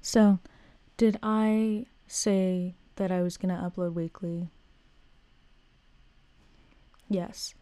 So, 0.00 0.38
did 0.96 1.18
I 1.22 1.86
say 2.06 2.74
that 2.96 3.12
I 3.12 3.22
was 3.22 3.36
going 3.36 3.54
to 3.54 3.60
upload 3.60 3.94
weekly? 3.94 4.50
Yes. 7.08 7.54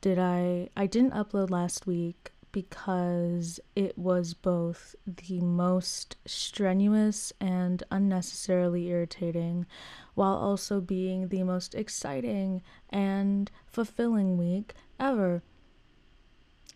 Did 0.00 0.18
I 0.18 0.68
I 0.76 0.86
didn't 0.86 1.12
upload 1.12 1.50
last 1.50 1.86
week 1.86 2.32
because 2.54 3.58
it 3.74 3.98
was 3.98 4.32
both 4.32 4.94
the 5.06 5.40
most 5.40 6.16
strenuous 6.24 7.32
and 7.40 7.82
unnecessarily 7.90 8.86
irritating 8.86 9.66
while 10.14 10.34
also 10.34 10.80
being 10.80 11.28
the 11.28 11.42
most 11.42 11.74
exciting 11.74 12.62
and 12.90 13.50
fulfilling 13.66 14.38
week 14.38 14.74
ever. 15.00 15.42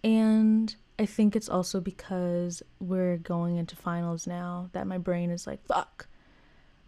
And 0.02 0.74
I 0.98 1.06
think 1.06 1.36
it's 1.36 1.48
also 1.48 1.80
because 1.80 2.62
we're 2.80 3.18
going 3.18 3.56
into 3.56 3.76
finals 3.76 4.26
now 4.26 4.68
that 4.72 4.86
my 4.86 4.98
brain 4.98 5.30
is 5.30 5.46
like, 5.46 5.64
fuck, 5.66 6.08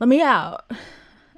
let 0.01 0.09
me 0.09 0.21
out. 0.21 0.69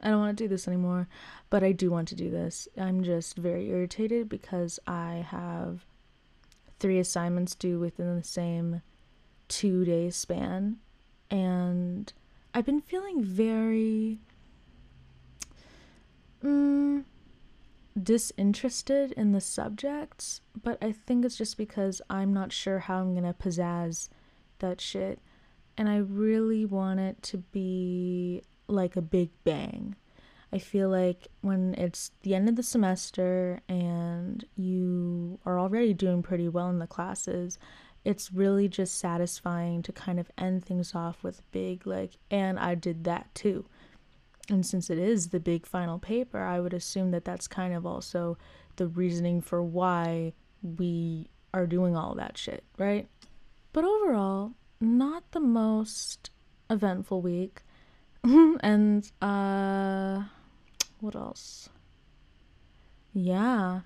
I 0.02 0.08
don't 0.08 0.18
want 0.18 0.36
to 0.36 0.44
do 0.44 0.48
this 0.48 0.66
anymore, 0.66 1.06
but 1.50 1.62
I 1.62 1.72
do 1.72 1.90
want 1.90 2.08
to 2.08 2.14
do 2.14 2.30
this. 2.30 2.66
I'm 2.78 3.04
just 3.04 3.36
very 3.36 3.68
irritated 3.68 4.28
because 4.28 4.80
I 4.86 5.26
have 5.28 5.84
three 6.80 6.98
assignments 6.98 7.54
due 7.54 7.78
within 7.78 8.16
the 8.16 8.24
same 8.24 8.82
two 9.48 9.84
day 9.84 10.10
span, 10.10 10.78
and 11.30 12.12
I've 12.54 12.66
been 12.66 12.80
feeling 12.80 13.22
very 13.22 14.18
mm, 16.42 17.04
disinterested 18.00 19.12
in 19.12 19.32
the 19.32 19.40
subjects, 19.40 20.40
but 20.60 20.78
I 20.82 20.92
think 20.92 21.24
it's 21.24 21.36
just 21.36 21.56
because 21.56 22.00
I'm 22.08 22.32
not 22.32 22.52
sure 22.52 22.80
how 22.80 23.00
I'm 23.00 23.14
gonna 23.14 23.34
pizzazz 23.34 24.08
that 24.58 24.80
shit. 24.80 25.20
And 25.76 25.88
I 25.88 25.96
really 25.96 26.64
want 26.64 27.00
it 27.00 27.22
to 27.24 27.38
be 27.38 28.42
like 28.68 28.96
a 28.96 29.02
big 29.02 29.30
bang. 29.44 29.96
I 30.52 30.58
feel 30.58 30.90
like 30.90 31.28
when 31.40 31.74
it's 31.74 32.10
the 32.22 32.34
end 32.34 32.48
of 32.48 32.56
the 32.56 32.62
semester 32.62 33.60
and 33.68 34.44
you 34.54 35.38
are 35.46 35.58
already 35.58 35.94
doing 35.94 36.22
pretty 36.22 36.48
well 36.48 36.68
in 36.68 36.78
the 36.78 36.86
classes, 36.86 37.58
it's 38.04 38.32
really 38.32 38.68
just 38.68 38.98
satisfying 38.98 39.82
to 39.82 39.92
kind 39.92 40.20
of 40.20 40.30
end 40.36 40.64
things 40.64 40.94
off 40.94 41.22
with 41.22 41.40
big, 41.52 41.86
like, 41.86 42.18
and 42.30 42.58
I 42.58 42.74
did 42.74 43.04
that 43.04 43.34
too. 43.34 43.64
And 44.48 44.66
since 44.66 44.90
it 44.90 44.98
is 44.98 45.28
the 45.28 45.40
big 45.40 45.66
final 45.66 45.98
paper, 45.98 46.40
I 46.40 46.60
would 46.60 46.74
assume 46.74 47.10
that 47.12 47.24
that's 47.24 47.46
kind 47.46 47.74
of 47.74 47.86
also 47.86 48.36
the 48.76 48.88
reasoning 48.88 49.40
for 49.40 49.62
why 49.62 50.32
we 50.62 51.28
are 51.54 51.66
doing 51.66 51.96
all 51.96 52.14
that 52.16 52.36
shit, 52.36 52.64
right? 52.78 53.08
But 53.72 53.84
overall, 53.84 54.52
not 54.80 55.30
the 55.30 55.40
most 55.40 56.30
eventful 56.68 57.22
week. 57.22 57.62
and 58.24 59.10
uh 59.20 60.22
what 61.00 61.14
else? 61.16 61.68
Yeah. 63.12 63.80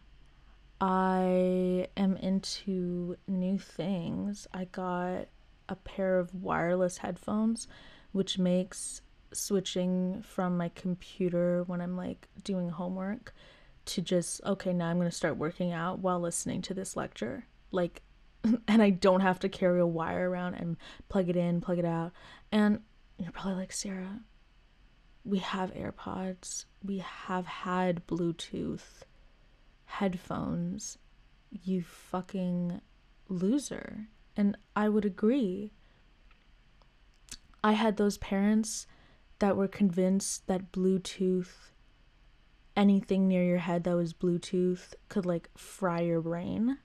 I 0.79 1.89
am 1.97 2.17
into 2.19 3.17
new 3.27 3.59
things. 3.59 4.47
I 4.53 4.67
got 4.67 5.29
a 5.69 5.77
pair 5.77 6.19
of 6.19 6.34
wireless 6.34 6.99
headphones 6.99 7.67
which 8.12 8.39
makes 8.39 9.03
switching 9.37 10.23
from 10.23 10.56
my 10.56 10.69
computer 10.70 11.65
when 11.65 11.81
I'm 11.81 11.97
like 11.97 12.29
doing 12.42 12.70
homework 12.70 13.34
to 13.87 14.03
just 14.03 14.43
okay, 14.45 14.73
now 14.73 14.89
I'm 14.89 14.98
going 14.98 15.09
to 15.09 15.17
start 15.17 15.37
working 15.37 15.73
out 15.73 16.01
while 16.01 16.20
listening 16.20 16.62
to 16.62 16.75
this 16.75 16.97
lecture. 16.97 17.47
Like 17.70 18.03
and 18.69 18.83
I 18.83 18.91
don't 18.91 19.20
have 19.20 19.39
to 19.41 19.48
carry 19.48 19.81
a 19.81 19.87
wire 19.87 20.31
around 20.31 20.55
and 20.55 20.77
plug 21.09 21.28
it 21.28 21.37
in, 21.37 21.61
plug 21.61 21.78
it 21.78 21.84
out. 21.84 22.12
And 22.53 22.81
you're 23.19 23.33
probably 23.33 23.55
like, 23.55 23.73
"Sarah, 23.73 24.20
we 25.25 25.39
have 25.39 25.75
AirPods. 25.75 26.65
We 26.84 26.98
have 26.98 27.47
had 27.47 28.06
Bluetooth 28.06 29.03
headphones. 29.87 30.99
You 31.50 31.82
fucking 31.82 32.81
loser." 33.28 34.09
And 34.37 34.56
I 34.75 34.88
would 34.88 35.05
agree. 35.05 35.72
I 37.65 37.72
had 37.72 37.97
those 37.97 38.19
parents 38.19 38.87
that 39.39 39.57
were 39.57 39.69
convinced 39.69 40.47
that 40.47 40.73
Bluetooth, 40.73 41.71
anything 42.77 43.29
near 43.29 43.43
your 43.43 43.59
head 43.59 43.85
that 43.85 43.97
was 43.97 44.13
Bluetooth, 44.13 44.95
could 45.09 45.27
like 45.27 45.51
fry 45.57 46.01
your 46.01 46.21
brain 46.21 46.79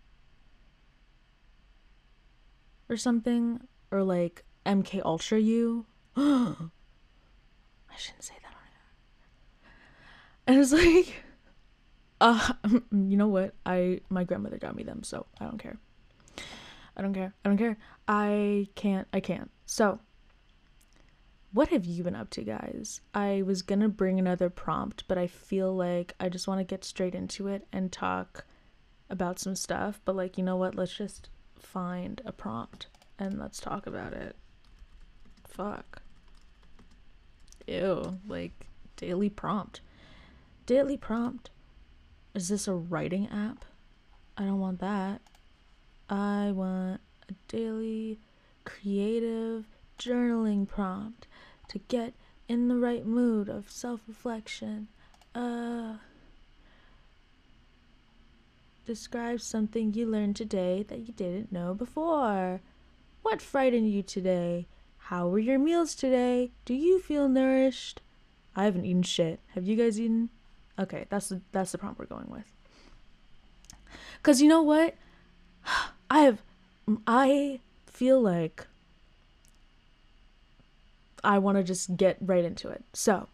or 2.89 2.97
something, 2.97 3.61
or 3.89 4.03
like 4.03 4.43
MK 4.65 5.01
Ultra 5.03 5.39
you. 5.39 5.85
I 6.15 6.55
shouldn't 7.97 8.23
say 8.23 8.33
that 8.41 8.53
on 8.53 8.67
air. 9.65 9.73
And 10.47 10.59
it's 10.59 10.73
like, 10.73 11.23
uh, 12.21 12.53
you 12.91 13.17
know 13.17 13.27
what? 13.27 13.53
I 13.65 14.01
my 14.09 14.23
grandmother 14.23 14.57
got 14.57 14.75
me 14.75 14.83
them, 14.83 15.03
so 15.03 15.25
I 15.39 15.45
don't 15.45 15.57
care. 15.57 15.77
I 16.97 17.01
don't 17.01 17.13
care. 17.13 17.33
I 17.45 17.49
don't 17.49 17.57
care. 17.57 17.77
I 18.07 18.67
can't. 18.75 19.07
I 19.13 19.21
can't. 19.21 19.49
So 19.65 19.99
what 21.53 21.69
have 21.69 21.85
you 21.85 22.03
been 22.03 22.15
up 22.15 22.29
to, 22.31 22.43
guys? 22.43 23.01
I 23.13 23.43
was 23.45 23.61
gonna 23.61 23.89
bring 23.89 24.19
another 24.19 24.49
prompt, 24.49 25.03
but 25.07 25.17
I 25.17 25.27
feel 25.27 25.75
like 25.75 26.13
I 26.19 26.29
just 26.29 26.47
want 26.47 26.59
to 26.59 26.63
get 26.63 26.85
straight 26.85 27.15
into 27.15 27.47
it 27.47 27.67
and 27.71 27.91
talk 27.91 28.45
about 29.09 29.39
some 29.39 29.55
stuff. 29.55 29.99
But, 30.05 30.15
like, 30.15 30.37
you 30.37 30.43
know 30.43 30.55
what? 30.55 30.75
Let's 30.75 30.95
just 30.95 31.29
find 31.59 32.21
a 32.25 32.31
prompt 32.31 32.87
and 33.19 33.37
let's 33.37 33.59
talk 33.59 33.85
about 33.85 34.13
it. 34.13 34.35
Fuck. 35.47 36.01
Ew. 37.67 38.17
Like, 38.27 38.67
daily 38.95 39.29
prompt. 39.29 39.81
Daily 40.65 40.97
prompt. 40.97 41.49
Is 42.33 42.47
this 42.47 42.67
a 42.67 42.73
writing 42.73 43.27
app? 43.27 43.65
I 44.37 44.45
don't 44.45 44.59
want 44.59 44.79
that. 44.79 45.21
I 46.09 46.51
want 46.53 47.01
a 47.29 47.33
daily 47.49 48.19
creative 48.63 49.65
journaling 49.99 50.67
prompt 50.67 51.27
to 51.71 51.79
get 51.87 52.13
in 52.47 52.67
the 52.67 52.75
right 52.75 53.05
mood 53.05 53.47
of 53.47 53.71
self 53.71 54.01
reflection. 54.07 54.89
Uh, 55.33 55.95
describe 58.85 59.39
something 59.39 59.93
you 59.93 60.05
learned 60.05 60.35
today 60.35 60.83
that 60.89 60.99
you 60.99 61.13
didn't 61.13 61.51
know 61.51 61.73
before. 61.73 62.59
What 63.21 63.41
frightened 63.41 63.89
you 63.89 64.03
today? 64.03 64.67
How 64.97 65.29
were 65.29 65.39
your 65.39 65.59
meals 65.59 65.95
today? 65.95 66.51
Do 66.65 66.73
you 66.73 66.99
feel 66.99 67.29
nourished? 67.29 68.01
I 68.53 68.65
haven't 68.65 68.85
eaten 68.85 69.03
shit. 69.03 69.39
Have 69.55 69.65
you 69.65 69.77
guys 69.77 69.99
eaten? 69.99 70.29
Okay, 70.77 71.05
that's 71.09 71.29
the 71.29 71.41
that's 71.53 71.71
the 71.71 71.77
prompt 71.77 71.99
we're 71.99 72.05
going 72.05 72.29
with. 72.29 72.51
Cause 74.23 74.41
you 74.41 74.49
know 74.49 74.61
what? 74.61 74.95
I 76.09 76.19
have 76.19 76.41
I 77.07 77.61
feel 77.85 78.19
like 78.19 78.67
I 81.23 81.39
want 81.39 81.57
to 81.57 81.63
just 81.63 81.97
get 81.97 82.17
right 82.21 82.43
into 82.43 82.69
it. 82.69 82.83
So, 82.93 83.27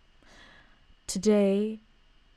today 1.08 1.80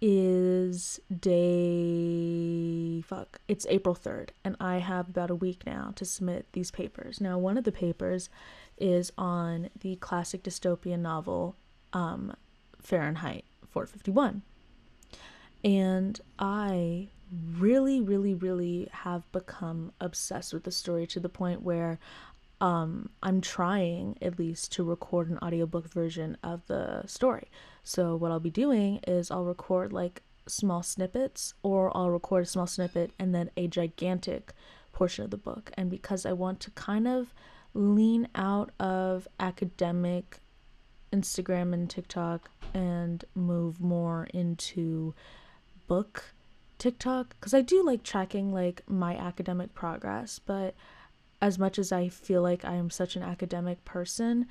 is 0.03 0.99
day 1.15 3.03
fuck 3.03 3.39
it's 3.49 3.67
april 3.69 3.95
3rd 3.95 4.31
and 4.43 4.57
i 4.59 4.79
have 4.79 5.11
about 5.11 5.31
a 5.31 5.35
week 5.35 5.67
now 5.67 5.93
to 5.95 6.07
submit 6.07 6.47
these 6.53 6.71
papers 6.71 7.21
now 7.21 7.37
one 7.37 7.59
of 7.59 7.65
the 7.65 7.73
papers 7.73 8.31
is 8.79 9.13
on 9.19 9.69
the 9.81 9.97
classic 9.97 10.43
dystopian 10.43 11.01
novel 11.01 11.55
um, 11.93 12.35
fahrenheit 12.81 13.45
451 13.69 14.41
and 15.65 16.19
i 16.39 17.09
really 17.59 18.01
really 18.01 18.33
really 18.33 18.89
have 18.91 19.31
become 19.33 19.93
obsessed 20.01 20.55
with 20.55 20.65
the 20.65 20.73
story 20.73 21.07
to 21.07 21.21
the 21.21 21.29
point 21.29 21.61
where 21.61 21.99
um, 22.61 23.09
I'm 23.23 23.41
trying 23.41 24.19
at 24.21 24.39
least 24.39 24.73
to 24.73 24.85
record 24.85 25.31
an 25.31 25.39
audiobook 25.39 25.89
version 25.91 26.37
of 26.43 26.67
the 26.67 27.07
story. 27.07 27.49
So, 27.83 28.15
what 28.15 28.31
I'll 28.31 28.41
be 28.41 28.51
doing 28.51 29.01
is 29.07 29.31
I'll 29.31 29.45
record 29.45 29.93
like 29.93 30.23
small 30.47 30.83
snippets, 30.83 31.55
or 31.63 31.97
I'll 31.97 32.11
record 32.11 32.43
a 32.43 32.47
small 32.47 32.67
snippet 32.67 33.13
and 33.19 33.35
then 33.35 33.51
a 33.57 33.67
gigantic 33.67 34.53
portion 34.93 35.25
of 35.25 35.31
the 35.31 35.37
book. 35.37 35.71
And 35.75 35.91
because 35.91 36.27
I 36.27 36.33
want 36.33 36.61
to 36.61 36.71
kind 36.73 37.09
of 37.09 37.33
lean 37.73 38.29
out 38.35 38.71
of 38.79 39.27
academic 39.39 40.41
Instagram 41.13 41.73
and 41.73 41.89
TikTok 41.89 42.51
and 42.75 43.25
move 43.35 43.81
more 43.81 44.29
into 44.35 45.15
book 45.87 46.35
TikTok, 46.79 47.37
because 47.39 47.55
I 47.55 47.63
do 47.63 47.83
like 47.85 48.03
tracking 48.03 48.53
like 48.53 48.83
my 48.87 49.17
academic 49.17 49.75
progress, 49.75 50.41
but 50.45 50.75
as 51.41 51.59
much 51.59 51.79
as 51.79 51.93
I 51.93 52.09
feel 52.09 52.43
like 52.43 52.65
I 52.65 52.75
am 52.75 52.91
such 52.91 53.17
an 53.17 53.23
academic 53.23 53.85
person, 53.85 54.47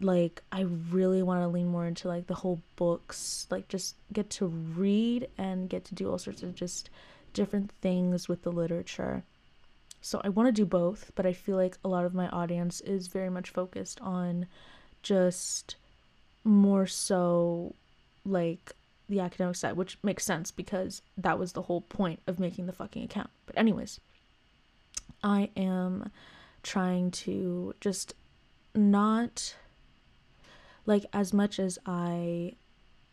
like 0.00 0.42
I 0.50 0.62
really 0.90 1.22
want 1.22 1.42
to 1.42 1.48
lean 1.48 1.68
more 1.68 1.86
into 1.86 2.08
like 2.08 2.26
the 2.26 2.34
whole 2.34 2.60
books, 2.76 3.46
like 3.50 3.68
just 3.68 3.96
get 4.12 4.30
to 4.30 4.46
read 4.46 5.28
and 5.36 5.68
get 5.68 5.84
to 5.86 5.94
do 5.94 6.10
all 6.10 6.18
sorts 6.18 6.42
of 6.42 6.54
just 6.54 6.90
different 7.34 7.70
things 7.80 8.28
with 8.28 8.42
the 8.42 8.52
literature. 8.52 9.24
So 10.00 10.20
I 10.24 10.30
want 10.30 10.48
to 10.48 10.52
do 10.52 10.66
both, 10.66 11.12
but 11.14 11.26
I 11.26 11.32
feel 11.32 11.56
like 11.56 11.78
a 11.84 11.88
lot 11.88 12.04
of 12.04 12.14
my 12.14 12.28
audience 12.28 12.80
is 12.80 13.06
very 13.06 13.30
much 13.30 13.50
focused 13.50 14.00
on 14.00 14.46
just 15.02 15.76
more 16.44 16.86
so 16.86 17.74
like 18.24 18.72
the 19.08 19.20
academic 19.20 19.56
side, 19.56 19.76
which 19.76 19.98
makes 20.02 20.24
sense 20.24 20.50
because 20.50 21.02
that 21.16 21.38
was 21.38 21.52
the 21.52 21.62
whole 21.62 21.82
point 21.82 22.20
of 22.26 22.40
making 22.40 22.66
the 22.66 22.72
fucking 22.72 23.04
account. 23.04 23.30
But, 23.46 23.58
anyways, 23.58 24.00
I 25.22 25.50
am 25.56 26.10
trying 26.62 27.10
to 27.10 27.74
just 27.80 28.14
not 28.74 29.54
like 30.86 31.04
as 31.12 31.32
much 31.32 31.58
as 31.58 31.78
I 31.86 32.54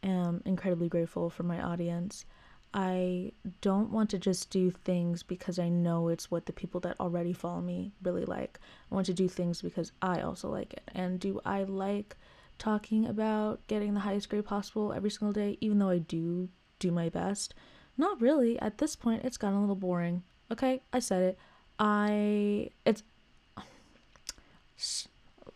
am 0.03 0.41
incredibly 0.45 0.89
grateful 0.89 1.29
for 1.29 1.43
my 1.43 1.61
audience. 1.61 2.25
I 2.73 3.31
don't 3.61 3.91
want 3.91 4.11
to 4.11 4.19
just 4.19 4.51
do 4.51 4.69
things 4.69 5.23
because 5.23 5.57
I 5.57 5.69
know 5.69 6.07
it's 6.09 6.29
what 6.29 6.45
the 6.45 6.53
people 6.53 6.79
that 6.81 6.99
already 6.99 7.33
follow 7.33 7.61
me 7.61 7.93
really 8.03 8.25
like. 8.25 8.59
I 8.91 8.95
want 8.95 9.07
to 9.07 9.13
do 9.13 9.27
things 9.27 9.61
because 9.61 9.91
I 10.01 10.21
also 10.21 10.49
like 10.49 10.73
it. 10.73 10.83
And 10.93 11.19
do 11.19 11.41
I 11.45 11.63
like 11.63 12.15
talking 12.59 13.07
about 13.07 13.65
getting 13.67 13.93
the 13.95 14.01
highest 14.01 14.29
grade 14.29 14.45
possible 14.45 14.93
every 14.93 15.09
single 15.09 15.33
day, 15.33 15.57
even 15.61 15.79
though 15.79 15.89
I 15.89 15.97
do 15.97 16.49
do 16.77 16.91
my 16.91 17.09
best? 17.09 17.55
Not 17.97 18.21
really. 18.21 18.59
At 18.59 18.77
this 18.77 18.95
point, 18.95 19.25
it's 19.25 19.37
gotten 19.37 19.57
a 19.57 19.61
little 19.61 19.75
boring. 19.75 20.23
Okay, 20.51 20.81
I 20.93 20.99
said 20.99 21.23
it. 21.23 21.39
I 21.79 22.69
it's 22.85 23.03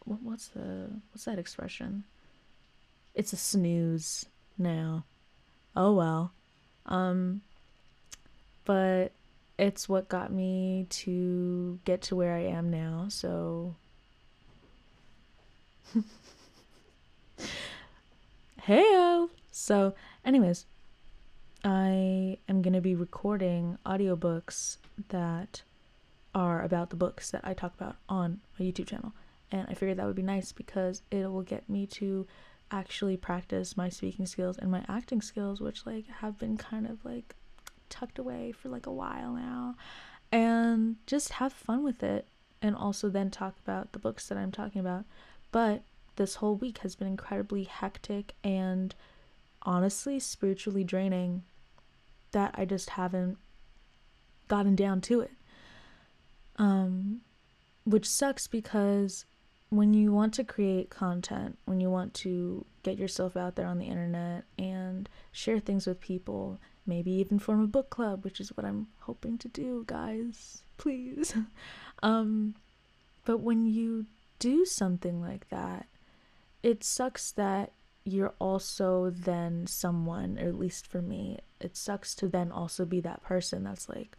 what's 0.05 0.47
the 0.47 0.89
what's 1.11 1.25
that 1.25 1.37
expression? 1.37 2.05
It's 3.13 3.33
a 3.33 3.37
snooze 3.37 4.25
now. 4.57 5.03
Oh 5.75 5.93
well. 5.93 6.31
Um 6.85 7.41
but 8.65 9.11
it's 9.57 9.87
what 9.87 10.07
got 10.09 10.31
me 10.31 10.87
to 10.89 11.79
get 11.85 12.01
to 12.03 12.15
where 12.15 12.33
I 12.33 12.43
am 12.45 12.71
now, 12.71 13.05
so 13.09 13.75
Heyo. 18.67 19.29
So, 19.51 19.93
anyways, 20.25 20.65
I 21.63 22.37
am 22.47 22.61
going 22.61 22.73
to 22.73 22.81
be 22.81 22.95
recording 22.95 23.77
audiobooks 23.85 24.77
that 25.09 25.61
are 26.33 26.63
about 26.63 26.89
the 26.89 26.95
books 26.95 27.31
that 27.31 27.41
I 27.43 27.53
talk 27.53 27.73
about 27.73 27.97
on 28.09 28.41
my 28.59 28.65
YouTube 28.65 28.87
channel. 28.87 29.13
And 29.51 29.67
I 29.69 29.73
figured 29.73 29.97
that 29.97 30.07
would 30.07 30.15
be 30.15 30.23
nice 30.23 30.51
because 30.51 31.03
it 31.11 31.31
will 31.31 31.43
get 31.43 31.69
me 31.69 31.85
to 31.87 32.25
actually 32.71 33.17
practice 33.17 33.77
my 33.77 33.89
speaking 33.89 34.25
skills 34.25 34.57
and 34.57 34.71
my 34.71 34.83
acting 34.87 35.21
skills, 35.21 35.61
which 35.61 35.85
like 35.85 36.07
have 36.07 36.39
been 36.39 36.57
kind 36.57 36.87
of 36.87 37.05
like 37.05 37.35
tucked 37.89 38.17
away 38.17 38.51
for 38.51 38.69
like 38.69 38.87
a 38.87 38.91
while 38.91 39.33
now. 39.33 39.75
And 40.31 40.95
just 41.05 41.33
have 41.33 41.53
fun 41.53 41.83
with 41.83 42.01
it 42.01 42.27
and 42.61 42.75
also 42.75 43.09
then 43.09 43.29
talk 43.29 43.55
about 43.63 43.91
the 43.91 43.99
books 43.99 44.27
that 44.27 44.37
I'm 44.37 44.51
talking 44.51 44.81
about. 44.81 45.05
But 45.51 45.83
this 46.15 46.35
whole 46.35 46.55
week 46.55 46.79
has 46.79 46.95
been 46.95 47.07
incredibly 47.07 47.63
hectic 47.63 48.33
and 48.43 48.95
honestly 49.61 50.19
spiritually 50.19 50.83
draining 50.83 51.43
that 52.31 52.55
I 52.57 52.65
just 52.65 52.91
haven't 52.91 53.37
gotten 54.47 54.75
down 54.75 55.01
to 55.01 55.21
it. 55.21 55.31
Um, 56.57 57.21
which 57.85 58.07
sucks 58.07 58.47
because 58.47 59.25
when 59.69 59.93
you 59.93 60.11
want 60.11 60.33
to 60.35 60.43
create 60.43 60.89
content, 60.89 61.57
when 61.65 61.79
you 61.79 61.89
want 61.89 62.13
to 62.13 62.65
get 62.83 62.97
yourself 62.97 63.35
out 63.35 63.55
there 63.55 63.67
on 63.67 63.79
the 63.79 63.87
internet 63.87 64.43
and 64.57 65.09
share 65.31 65.59
things 65.59 65.87
with 65.87 65.99
people, 65.99 66.59
maybe 66.85 67.11
even 67.11 67.39
form 67.39 67.61
a 67.61 67.67
book 67.67 67.89
club, 67.89 68.23
which 68.23 68.39
is 68.39 68.55
what 68.55 68.65
I'm 68.65 68.87
hoping 68.99 69.37
to 69.39 69.47
do, 69.47 69.83
guys, 69.87 70.61
please. 70.77 71.35
um, 72.03 72.55
but 73.25 73.39
when 73.39 73.65
you 73.65 74.05
do 74.39 74.65
something 74.65 75.21
like 75.21 75.49
that, 75.49 75.87
it 76.61 76.83
sucks 76.83 77.31
that 77.31 77.71
you're 78.05 78.33
also 78.39 79.09
then 79.09 79.65
someone, 79.65 80.37
or 80.37 80.47
at 80.47 80.59
least 80.59 80.85
for 80.85 81.01
me, 81.01 81.39
it 81.59 81.75
sucks 81.77 82.13
to 82.15 82.27
then 82.27 82.51
also 82.51 82.85
be 82.85 82.99
that 82.99 83.23
person 83.23 83.63
that's 83.63 83.87
like, 83.87 84.17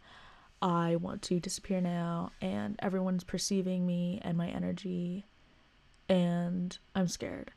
I 0.61 0.95
want 0.95 1.21
to 1.23 1.39
disappear 1.39 1.81
now, 1.81 2.31
and 2.41 2.75
everyone's 2.79 3.23
perceiving 3.23 3.85
me 3.85 4.19
and 4.23 4.37
my 4.37 4.47
energy, 4.47 5.25
and 6.09 6.77
I'm 6.95 7.07
scared. 7.07 7.51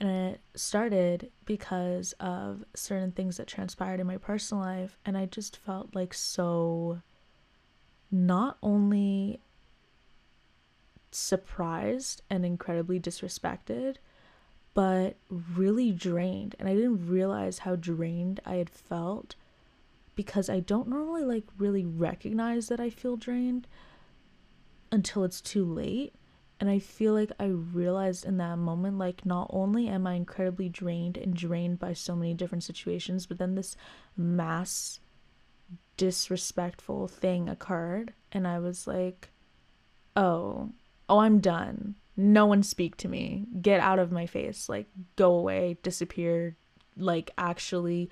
And 0.00 0.08
it 0.10 0.40
started 0.54 1.30
because 1.44 2.12
of 2.20 2.64
certain 2.74 3.12
things 3.12 3.36
that 3.36 3.46
transpired 3.46 4.00
in 4.00 4.06
my 4.06 4.16
personal 4.16 4.62
life, 4.62 4.98
and 5.04 5.16
I 5.16 5.26
just 5.26 5.56
felt 5.56 5.94
like 5.94 6.14
so 6.14 7.00
not 8.10 8.58
only 8.62 9.40
surprised 11.10 12.22
and 12.30 12.44
incredibly 12.44 13.00
disrespected, 13.00 13.96
but 14.74 15.16
really 15.28 15.90
drained. 15.92 16.54
And 16.58 16.68
I 16.68 16.74
didn't 16.74 17.08
realize 17.08 17.58
how 17.58 17.74
drained 17.76 18.40
I 18.44 18.54
had 18.56 18.70
felt 18.70 19.34
because 20.18 20.50
I 20.50 20.58
don't 20.58 20.88
normally 20.88 21.22
like 21.22 21.44
really 21.58 21.84
recognize 21.84 22.66
that 22.66 22.80
I 22.80 22.90
feel 22.90 23.16
drained 23.16 23.68
until 24.90 25.22
it's 25.22 25.40
too 25.40 25.64
late. 25.64 26.12
And 26.58 26.68
I 26.68 26.80
feel 26.80 27.12
like 27.12 27.30
I 27.38 27.44
realized 27.44 28.24
in 28.24 28.38
that 28.38 28.58
moment, 28.58 28.98
like, 28.98 29.24
not 29.24 29.48
only 29.50 29.86
am 29.86 30.08
I 30.08 30.14
incredibly 30.14 30.68
drained 30.68 31.16
and 31.16 31.36
drained 31.36 31.78
by 31.78 31.92
so 31.92 32.16
many 32.16 32.34
different 32.34 32.64
situations, 32.64 33.26
but 33.26 33.38
then 33.38 33.54
this 33.54 33.76
mass 34.16 34.98
disrespectful 35.96 37.06
thing 37.06 37.48
occurred. 37.48 38.12
And 38.32 38.44
I 38.44 38.58
was 38.58 38.88
like, 38.88 39.28
oh, 40.16 40.70
oh, 41.08 41.18
I'm 41.20 41.38
done. 41.38 41.94
No 42.16 42.44
one 42.46 42.64
speak 42.64 42.96
to 42.96 43.08
me. 43.08 43.46
Get 43.62 43.78
out 43.78 44.00
of 44.00 44.10
my 44.10 44.26
face. 44.26 44.68
Like, 44.68 44.88
go 45.14 45.34
away, 45.34 45.78
disappear. 45.84 46.56
Like, 46.96 47.30
actually, 47.38 48.10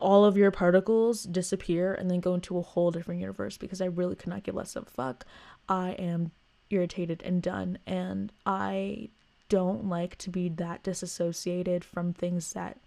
all 0.00 0.24
of 0.24 0.36
your 0.36 0.50
particles 0.50 1.24
disappear 1.24 1.94
and 1.94 2.10
then 2.10 2.20
go 2.20 2.34
into 2.34 2.58
a 2.58 2.62
whole 2.62 2.90
different 2.90 3.20
universe 3.20 3.56
because 3.56 3.80
I 3.80 3.86
really 3.86 4.16
could 4.16 4.28
not 4.28 4.42
give 4.42 4.54
less 4.54 4.76
of 4.76 4.86
a 4.86 4.90
fuck. 4.90 5.24
I 5.68 5.90
am 5.92 6.32
irritated 6.70 7.22
and 7.24 7.42
done. 7.42 7.78
And 7.86 8.32
I 8.46 9.10
don't 9.48 9.86
like 9.88 10.16
to 10.18 10.30
be 10.30 10.48
that 10.48 10.82
disassociated 10.82 11.84
from 11.84 12.12
things 12.12 12.52
that 12.52 12.78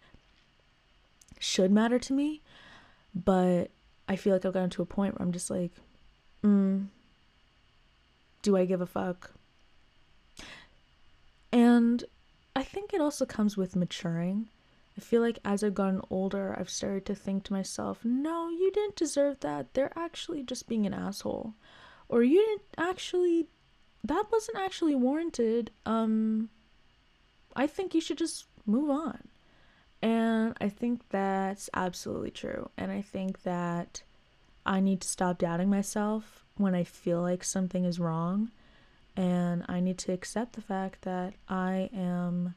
should 1.40 1.72
matter 1.72 2.00
to 2.00 2.14
me. 2.14 2.42
But 3.14 3.70
I 4.08 4.16
feel 4.16 4.34
like 4.34 4.46
I've 4.46 4.54
gotten 4.54 4.70
to 4.72 4.82
a 4.82 4.88
point 4.88 5.18
where 5.18 5.26
I'm 5.26 5.34
just 5.34 5.50
like, 5.50 5.72
mm, 6.44 6.88
do 8.42 8.58
I 8.58 8.66
give 8.66 8.82
a 8.82 8.88
fuck? 8.88 9.32
And 11.52 12.04
I 12.56 12.64
think 12.64 12.94
it 12.94 13.02
also 13.02 13.26
comes 13.26 13.56
with 13.56 13.76
maturing. 13.76 14.48
I 14.98 15.02
feel 15.02 15.22
like 15.22 15.40
as 15.44 15.64
I've 15.64 15.74
gotten 15.74 16.02
older, 16.10 16.56
I've 16.58 16.70
started 16.70 17.06
to 17.08 17.16
think 17.16 17.44
to 17.46 17.54
myself, 17.54 18.00
no, 18.04 18.50
you 18.50 18.72
didn't 18.72 18.96
deserve 18.96 19.40
that. 19.40 19.74
They're 19.74 19.98
actually 19.98 20.44
just 20.44 20.68
being 20.68 20.86
an 20.86 20.94
asshole. 20.94 21.56
Or 22.10 22.24
you 22.24 22.40
didn't 22.40 22.62
actually 22.78 23.48
that 24.06 24.26
wasn't 24.32 24.58
actually 24.58 24.96
warranted. 24.96 25.72
Um 25.86 26.50
I 27.56 27.68
think 27.68 27.96
you 27.96 28.02
should 28.02 28.18
just 28.18 28.46
move 28.66 28.90
on. 28.90 29.28
And 30.02 30.56
I 30.60 30.70
think 30.70 31.10
that's 31.10 31.70
absolutely 31.74 32.32
true. 32.32 32.70
And 32.78 32.92
I 32.92 33.02
think 33.02 33.44
that 33.44 34.04
I 34.66 34.80
need 34.80 35.02
to 35.02 35.08
stop 35.08 35.38
doubting 35.38 35.70
myself 35.70 36.46
when 36.58 36.76
I 36.76 36.84
feel 36.84 37.22
like 37.22 37.44
something 37.44 37.86
is 37.86 38.00
wrong. 38.00 38.52
And 39.16 39.64
I 39.70 39.80
need 39.80 39.98
to 40.00 40.12
accept 40.12 40.54
the 40.54 40.62
fact 40.62 41.04
that 41.04 41.36
I 41.48 41.90
am 41.94 42.56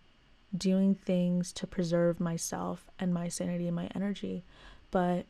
doing 0.57 0.95
things 0.95 1.53
to 1.55 1.67
preserve 1.67 2.21
myself 2.21 2.87
and 2.99 3.13
my 3.13 3.29
sanity 3.29 3.67
and 3.67 3.77
my 3.77 3.89
energy. 3.95 4.45
But 4.91 5.27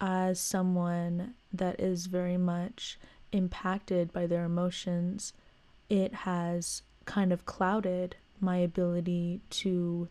as 0.00 0.38
someone 0.38 1.34
that 1.52 1.80
is 1.80 2.06
very 2.06 2.36
much 2.36 2.98
impacted 3.32 4.12
by 4.12 4.26
their 4.26 4.44
emotions, 4.44 5.32
it 5.88 6.14
has 6.14 6.82
kind 7.04 7.32
of 7.32 7.46
clouded 7.46 8.16
my 8.40 8.58
ability 8.58 9.40
to 9.50 10.08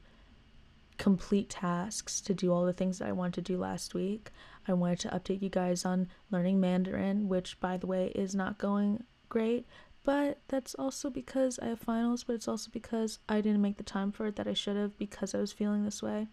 complete 0.97 1.49
tasks, 1.49 2.19
to 2.21 2.33
do 2.33 2.51
all 2.51 2.65
the 2.65 2.73
things 2.73 2.99
that 2.99 3.07
I 3.07 3.11
wanted 3.11 3.35
to 3.35 3.53
do 3.53 3.57
last 3.57 3.93
week. 3.93 4.31
I 4.67 4.73
wanted 4.73 4.99
to 5.01 5.09
update 5.09 5.41
you 5.41 5.49
guys 5.49 5.85
on 5.85 6.09
learning 6.31 6.59
Mandarin, 6.59 7.29
which, 7.29 7.59
by 7.59 7.77
the 7.77 7.87
way, 7.87 8.11
is 8.15 8.35
not 8.35 8.57
going 8.57 9.03
great. 9.29 9.65
But 10.07 10.37
that's 10.47 10.73
also 10.73 11.09
because 11.09 11.59
I 11.59 11.65
have 11.65 11.79
finals, 11.79 12.23
but 12.23 12.31
it's 12.31 12.47
also 12.47 12.69
because 12.71 13.19
I 13.27 13.41
didn't 13.41 13.61
make 13.61 13.75
the 13.75 13.83
time 13.83 14.13
for 14.13 14.27
it 14.27 14.37
that 14.37 14.47
I 14.47 14.53
should 14.53 14.77
have 14.77 14.97
because 14.97 15.35
I 15.35 15.39
was 15.39 15.51
feeling 15.51 15.83
this 15.83 16.01
way. 16.01 16.27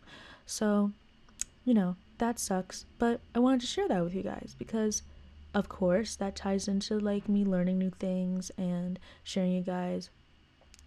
So, 0.46 0.92
you 1.64 1.74
know, 1.74 1.96
that 2.18 2.38
sucks. 2.38 2.84
But 3.00 3.20
I 3.34 3.40
wanted 3.40 3.62
to 3.62 3.66
share 3.66 3.88
that 3.88 4.04
with 4.04 4.14
you 4.14 4.22
guys 4.22 4.54
because, 4.56 5.02
of 5.54 5.68
course, 5.68 6.14
that 6.14 6.36
ties 6.36 6.68
into 6.68 7.00
like 7.00 7.28
me 7.28 7.44
learning 7.44 7.78
new 7.80 7.90
things 7.90 8.52
and 8.56 9.00
sharing 9.24 9.50
you 9.50 9.62
guys, 9.62 10.08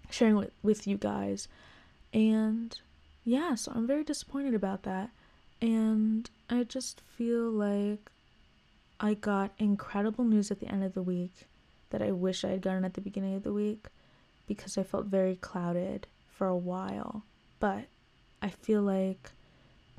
sharing 0.09 0.37
with, 0.37 0.51
with 0.63 0.87
you 0.87 0.95
guys. 0.95 1.49
And 2.13 2.79
yeah, 3.25 3.55
so 3.55 3.73
I'm 3.75 3.85
very 3.85 4.05
disappointed 4.05 4.53
about 4.53 4.83
that. 4.83 5.09
And 5.61 6.29
I 6.49 6.63
just 6.63 7.01
feel 7.01 7.51
like 7.51 8.09
I 9.01 9.13
got 9.13 9.51
incredible 9.57 10.23
news 10.23 10.51
at 10.51 10.61
the 10.61 10.67
end 10.67 10.85
of 10.85 10.93
the 10.93 11.03
week 11.03 11.47
that 11.89 12.01
I 12.01 12.11
wish 12.11 12.43
I 12.43 12.49
had 12.49 12.61
gotten 12.61 12.85
at 12.85 12.93
the 12.93 13.01
beginning 13.01 13.35
of 13.35 13.43
the 13.43 13.53
week. 13.53 13.87
because 14.47 14.77
I 14.77 14.83
felt 14.83 15.07
very 15.07 15.35
clouded 15.35 16.07
for 16.29 16.47
a 16.47 16.55
while. 16.55 17.23
But 17.59 17.85
I 18.41 18.49
feel 18.49 18.81
like 18.81 19.31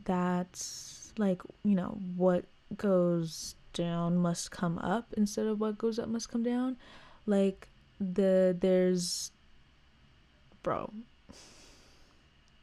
that's 0.04 1.12
like, 1.18 1.42
you 1.64 1.75
know, 1.75 1.99
what 2.16 2.45
goes 2.76 3.54
down 3.75 4.16
must 4.16 4.50
come 4.50 4.78
up 4.78 5.12
instead 5.16 5.47
of 5.47 5.61
what 5.61 5.76
goes 5.78 5.99
up 5.99 6.09
must 6.09 6.30
come 6.30 6.42
down. 6.42 6.76
Like 7.26 7.68
the 8.00 8.57
there's 8.59 9.30
bro. 10.62 10.92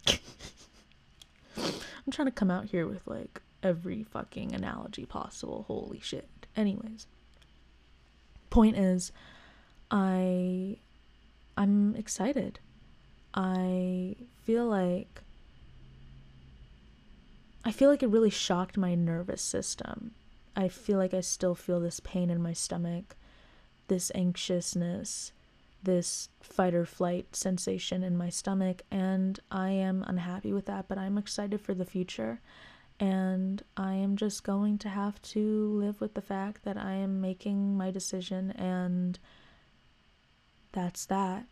I'm 1.58 2.12
trying 2.12 2.28
to 2.28 2.32
come 2.32 2.52
out 2.52 2.66
here 2.66 2.88
with 2.88 3.06
like 3.08 3.42
every 3.64 4.04
fucking 4.04 4.54
analogy 4.54 5.06
possible. 5.06 5.66
Holy 5.68 6.00
shit. 6.00 6.30
Anyways, 6.56 7.08
point 8.56 8.78
is 8.78 9.12
I 9.92 10.78
I'm 11.58 11.94
excited. 11.98 12.60
I 13.34 14.16
feel 14.44 14.66
like 14.66 15.22
I 17.66 17.72
feel 17.72 17.90
like 17.90 18.02
it 18.02 18.08
really 18.08 18.30
shocked 18.30 18.78
my 18.78 18.96
nervous 18.96 19.42
system. 19.42 20.12
I 20.56 20.70
feel 20.70 20.98
like 20.98 21.14
I 21.14 21.20
still 21.20 21.54
feel 21.54 21.82
this 21.82 22.00
pain 22.00 22.30
in 22.30 22.42
my 22.42 22.54
stomach, 22.54 23.18
this 23.90 24.10
anxiousness, 24.16 25.34
this 25.84 26.30
fight 26.40 26.74
or 26.74 26.86
flight 26.86 27.36
sensation 27.36 28.04
in 28.04 28.16
my 28.16 28.30
stomach, 28.30 28.84
and 28.90 29.38
I 29.52 29.72
am 29.72 30.06
unhappy 30.08 30.54
with 30.54 30.68
that, 30.68 30.88
but 30.88 30.98
I'm 30.98 31.18
excited 31.18 31.60
for 31.60 31.74
the 31.74 31.84
future. 31.84 32.40
And 33.00 33.62
I 33.76 33.96
am 33.96 34.16
just 34.16 34.44
going 34.44 34.78
to 34.80 34.90
have 34.90 35.22
to 35.24 35.68
live 35.78 36.00
with 36.00 36.14
the 36.14 36.22
fact 36.22 36.64
that 36.64 36.78
I 36.78 36.94
am 36.94 37.20
making 37.20 37.78
my 37.78 37.92
decision, 37.92 38.52
and 38.52 39.20
that's 40.72 41.06
that. 41.08 41.46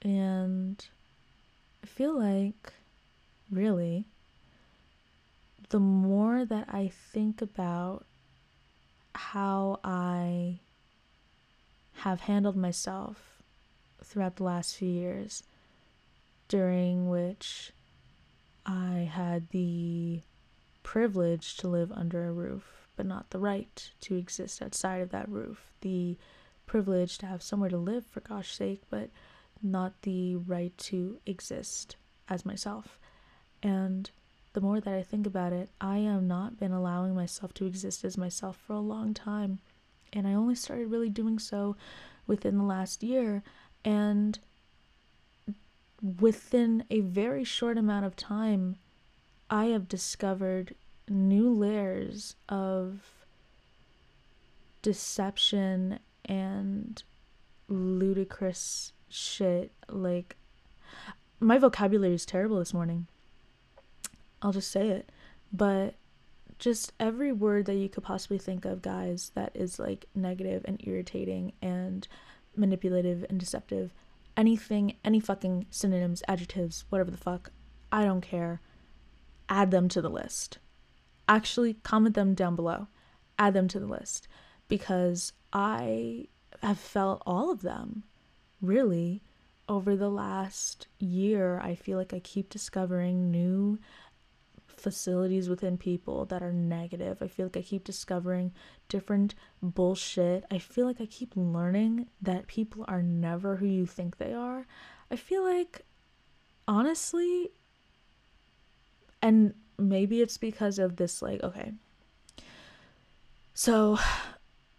And 0.00 0.86
I 1.82 1.86
feel 1.86 2.16
like, 2.16 2.72
really, 3.50 4.06
the 5.70 5.80
more 5.80 6.44
that 6.44 6.68
I 6.68 6.92
think 7.12 7.42
about 7.42 8.06
how 9.16 9.80
I 9.82 10.60
have 11.96 12.20
handled 12.20 12.56
myself 12.56 13.42
throughout 14.04 14.36
the 14.36 14.44
last 14.44 14.76
few 14.76 14.88
years, 14.88 15.42
during 16.46 17.10
which 17.10 17.72
I 18.68 19.10
had 19.10 19.48
the 19.48 20.20
privilege 20.82 21.56
to 21.56 21.68
live 21.68 21.90
under 21.90 22.28
a 22.28 22.32
roof, 22.32 22.86
but 22.96 23.06
not 23.06 23.30
the 23.30 23.38
right 23.38 23.90
to 24.02 24.16
exist 24.16 24.60
outside 24.60 25.00
of 25.00 25.08
that 25.10 25.28
roof. 25.28 25.72
The 25.80 26.18
privilege 26.66 27.16
to 27.18 27.26
have 27.26 27.42
somewhere 27.42 27.70
to 27.70 27.78
live, 27.78 28.04
for 28.04 28.20
gosh 28.20 28.54
sake, 28.54 28.82
but 28.90 29.08
not 29.62 30.02
the 30.02 30.36
right 30.36 30.76
to 30.78 31.18
exist 31.24 31.96
as 32.28 32.44
myself. 32.44 32.98
And 33.62 34.10
the 34.52 34.60
more 34.60 34.80
that 34.80 34.94
I 34.94 35.02
think 35.02 35.26
about 35.26 35.54
it, 35.54 35.70
I 35.80 36.00
have 36.00 36.22
not 36.22 36.60
been 36.60 36.72
allowing 36.72 37.14
myself 37.14 37.54
to 37.54 37.64
exist 37.64 38.04
as 38.04 38.18
myself 38.18 38.58
for 38.66 38.74
a 38.74 38.80
long 38.80 39.14
time. 39.14 39.60
And 40.12 40.28
I 40.28 40.34
only 40.34 40.54
started 40.54 40.90
really 40.90 41.08
doing 41.08 41.38
so 41.38 41.74
within 42.26 42.58
the 42.58 42.64
last 42.64 43.02
year. 43.02 43.42
And 43.82 44.38
within 46.02 46.84
a 46.90 47.00
very 47.00 47.44
short 47.44 47.78
amount 47.78 48.06
of 48.06 48.16
time, 48.16 48.76
I 49.50 49.66
have 49.66 49.88
discovered 49.88 50.74
new 51.08 51.50
layers 51.50 52.36
of 52.48 53.00
deception 54.82 55.98
and 56.24 57.02
ludicrous 57.68 58.92
shit. 59.08 59.72
Like, 59.88 60.36
my 61.40 61.58
vocabulary 61.58 62.14
is 62.14 62.26
terrible 62.26 62.58
this 62.58 62.74
morning. 62.74 63.06
I'll 64.42 64.52
just 64.52 64.70
say 64.70 64.88
it. 64.88 65.10
But 65.52 65.94
just 66.58 66.92
every 67.00 67.32
word 67.32 67.66
that 67.66 67.74
you 67.74 67.88
could 67.88 68.04
possibly 68.04 68.38
think 68.38 68.64
of, 68.64 68.82
guys, 68.82 69.30
that 69.34 69.52
is 69.54 69.78
like 69.78 70.06
negative 70.14 70.62
and 70.64 70.80
irritating 70.86 71.52
and 71.62 72.06
manipulative 72.56 73.24
and 73.28 73.38
deceptive. 73.38 73.92
Anything, 74.38 74.96
any 75.04 75.18
fucking 75.18 75.66
synonyms, 75.68 76.22
adjectives, 76.28 76.84
whatever 76.90 77.10
the 77.10 77.16
fuck, 77.16 77.50
I 77.90 78.04
don't 78.04 78.20
care. 78.20 78.60
Add 79.48 79.72
them 79.72 79.88
to 79.88 80.00
the 80.00 80.08
list. 80.08 80.58
Actually, 81.28 81.74
comment 81.74 82.14
them 82.14 82.34
down 82.34 82.54
below. 82.54 82.86
Add 83.36 83.52
them 83.52 83.66
to 83.66 83.80
the 83.80 83.86
list 83.86 84.28
because 84.68 85.32
I 85.52 86.28
have 86.62 86.78
felt 86.78 87.20
all 87.26 87.50
of 87.50 87.62
them 87.62 88.04
really 88.62 89.24
over 89.68 89.96
the 89.96 90.08
last 90.08 90.86
year. 91.00 91.58
I 91.58 91.74
feel 91.74 91.98
like 91.98 92.14
I 92.14 92.20
keep 92.20 92.48
discovering 92.48 93.32
new 93.32 93.80
facilities 94.78 95.48
within 95.48 95.76
people 95.76 96.24
that 96.26 96.42
are 96.42 96.52
negative. 96.52 97.20
I 97.20 97.28
feel 97.28 97.46
like 97.46 97.56
I 97.56 97.62
keep 97.62 97.84
discovering 97.84 98.52
different 98.88 99.34
bullshit. 99.62 100.44
I 100.50 100.58
feel 100.58 100.86
like 100.86 101.00
I 101.00 101.06
keep 101.06 101.32
learning 101.36 102.06
that 102.22 102.46
people 102.46 102.84
are 102.88 103.02
never 103.02 103.56
who 103.56 103.66
you 103.66 103.86
think 103.86 104.18
they 104.18 104.32
are. 104.32 104.66
I 105.10 105.16
feel 105.16 105.44
like, 105.44 105.84
honestly, 106.66 107.50
and 109.22 109.54
maybe 109.78 110.20
it's 110.20 110.38
because 110.38 110.78
of 110.78 110.96
this, 110.96 111.22
like, 111.22 111.42
okay. 111.42 111.72
So 113.54 113.98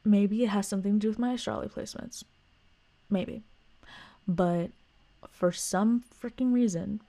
maybe 0.06 0.44
it 0.44 0.50
has 0.50 0.68
something 0.68 0.94
to 0.94 1.00
do 1.00 1.08
with 1.10 1.20
my 1.20 1.34
astrology 1.34 1.74
placements. 1.74 2.24
Maybe. 3.10 3.44
But 4.28 4.72
for 5.30 5.52
some 5.52 6.04
freaking 6.22 6.54
reason, 6.54 7.02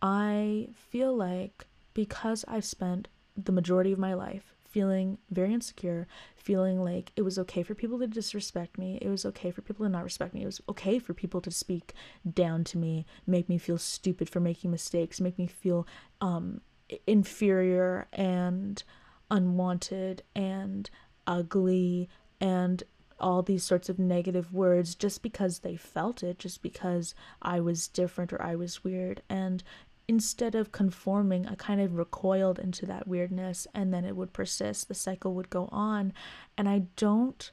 I 0.00 0.68
feel 0.74 1.14
like 1.16 1.66
because 1.94 2.44
I've 2.46 2.64
spent 2.64 3.08
the 3.36 3.52
majority 3.52 3.92
of 3.92 3.98
my 3.98 4.14
life 4.14 4.54
feeling 4.74 5.18
very 5.30 5.54
insecure, 5.54 6.08
feeling 6.36 6.82
like 6.82 7.12
it 7.14 7.22
was 7.22 7.38
okay 7.38 7.62
for 7.62 7.76
people 7.76 7.96
to 8.00 8.08
disrespect 8.08 8.76
me, 8.76 8.98
it 9.00 9.08
was 9.08 9.24
okay 9.24 9.52
for 9.52 9.62
people 9.62 9.86
to 9.86 9.90
not 9.90 10.02
respect 10.02 10.34
me, 10.34 10.42
it 10.42 10.46
was 10.46 10.60
okay 10.68 10.98
for 10.98 11.14
people 11.14 11.40
to 11.40 11.50
speak 11.50 11.94
down 12.28 12.64
to 12.64 12.76
me, 12.76 13.06
make 13.24 13.48
me 13.48 13.56
feel 13.56 13.78
stupid 13.78 14.28
for 14.28 14.40
making 14.40 14.72
mistakes, 14.72 15.20
make 15.20 15.38
me 15.38 15.46
feel 15.46 15.86
um, 16.20 16.60
inferior 17.06 18.08
and 18.12 18.82
unwanted 19.30 20.22
and 20.34 20.90
ugly 21.26 22.08
and 22.40 22.82
all 23.20 23.42
these 23.42 23.62
sorts 23.62 23.88
of 23.88 23.98
negative 23.98 24.52
words 24.52 24.94
just 24.94 25.22
because 25.22 25.60
they 25.60 25.76
felt 25.76 26.22
it, 26.22 26.38
just 26.38 26.62
because 26.62 27.14
I 27.40 27.60
was 27.60 27.86
different 27.86 28.32
or 28.32 28.42
I 28.42 28.56
was 28.56 28.82
weird. 28.82 29.22
And 29.28 29.62
instead 30.06 30.54
of 30.54 30.72
conforming, 30.72 31.46
I 31.46 31.54
kind 31.54 31.80
of 31.80 31.94
recoiled 31.94 32.58
into 32.58 32.86
that 32.86 33.08
weirdness 33.08 33.66
and 33.74 33.92
then 33.92 34.04
it 34.04 34.16
would 34.16 34.32
persist. 34.32 34.88
The 34.88 34.94
cycle 34.94 35.34
would 35.34 35.50
go 35.50 35.68
on. 35.72 36.12
And 36.58 36.68
I 36.68 36.82
don't 36.96 37.50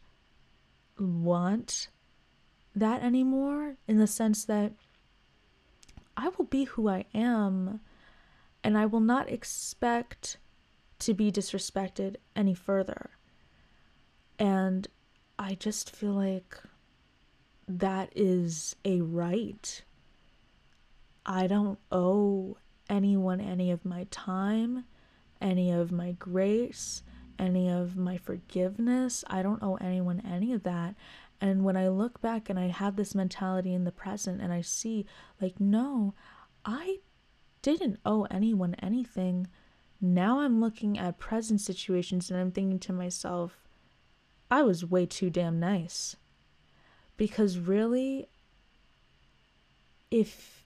want 1.00 1.88
that 2.76 3.04
anymore 3.04 3.76
in 3.88 3.98
the 3.98 4.08
sense 4.08 4.46
that 4.46 4.74
I 6.16 6.30
will 6.30 6.46
be 6.46 6.66
who 6.66 6.88
I 6.88 7.06
am 7.14 7.82
and 8.64 8.78
I 8.78 8.86
will 8.86 9.00
not 9.00 9.30
expect 9.30 10.38
to 11.00 11.14
be 11.14 11.32
disrespected 11.32 12.18
any 12.36 12.54
further. 12.54 13.12
And 14.38 14.88
I 15.40 15.56
just 15.56 15.96
feel 15.96 16.14
like 16.14 16.58
that 17.68 18.12
is 18.16 18.76
a 18.86 19.02
right 19.02 19.84
I 21.26 21.48
don't 21.48 21.80
owe 21.92 22.58
anyone 22.90 23.40
any 23.40 23.72
of 23.72 23.86
my 23.86 24.08
time, 24.10 24.86
any 25.40 25.72
of 25.72 25.92
my 25.92 26.14
grace, 26.14 27.04
any 27.38 27.70
of 27.70 27.96
my 27.96 28.18
forgiveness. 28.18 29.24
I 29.28 29.42
don't 29.42 29.64
owe 29.64 29.76
anyone 29.76 30.22
any 30.26 30.54
of 30.54 30.64
that. 30.64 30.96
And 31.40 31.64
when 31.64 31.76
I 31.76 31.88
look 31.88 32.22
back 32.22 32.50
and 32.50 32.60
I 32.60 32.68
have 32.68 32.96
this 32.96 33.16
mentality 33.16 33.74
in 33.74 33.84
the 33.84 33.92
present 33.92 34.42
and 34.42 34.54
I 34.54 34.62
see, 34.62 35.06
like, 35.42 35.60
no, 35.60 36.14
I 36.64 37.00
didn't 37.62 38.00
owe 38.06 38.26
anyone 38.26 38.76
anything. 38.76 39.48
Now 40.00 40.40
I'm 40.40 40.62
looking 40.62 41.00
at 41.00 41.18
present 41.18 41.62
situations 41.62 42.30
and 42.30 42.40
I'm 42.40 42.52
thinking 42.52 42.80
to 42.80 42.94
myself, 42.94 43.58
I 44.52 44.62
was 44.64 44.86
way 44.86 45.06
too 45.06 45.30
damn 45.30 45.60
nice. 45.60 46.16
Because 47.18 47.58
really, 47.58 48.28
if 50.12 50.61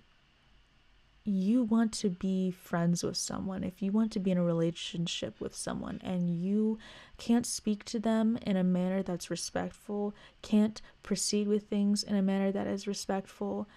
you 1.26 1.64
want 1.64 1.92
to 1.92 2.10
be 2.10 2.52
friends 2.52 3.04
with 3.04 3.18
someone, 3.18 3.64
if 3.64 3.82
you 3.82 3.92
want 3.92 4.12
to 4.12 4.20
be 4.20 4.30
in 4.30 4.38
a 4.38 4.44
relationship 4.44 5.42
with 5.42 5.56
someone 5.56 6.00
and 6.04 6.30
you 6.30 6.78
can't 7.18 7.48
speak 7.48 7.84
to 7.86 8.00
them 8.00 8.38
in 8.44 8.56
a 8.56 8.64
manner 8.64 9.02
that's 9.02 9.32
respectful, 9.32 10.14
can't 10.44 10.82
proceed 11.02 11.48
with 11.48 11.64
things 11.64 12.04
in 12.04 12.16
a 12.16 12.22
manner 12.22 12.52
that 12.52 12.68
is 12.68 12.86
respectful, 12.86 13.68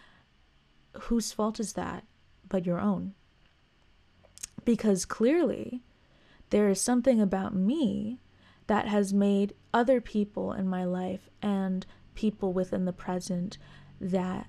whose 1.01 1.33
fault 1.33 1.59
is 1.59 1.73
that 1.73 2.05
but 2.49 2.67
your 2.67 2.79
own? 2.79 3.15
Because 4.67 5.07
clearly, 5.07 5.83
there 6.51 6.69
is 6.69 6.81
something 6.81 7.19
about 7.19 7.55
me 7.55 8.21
that 8.67 8.87
has 8.87 9.15
made 9.15 9.55
other 9.73 10.03
people 10.03 10.53
in 10.53 10.69
my 10.69 10.85
life 10.85 11.31
and 11.41 11.87
people 12.15 12.53
within 12.53 12.85
the 12.85 12.93
present 12.93 13.57
that 13.99 14.49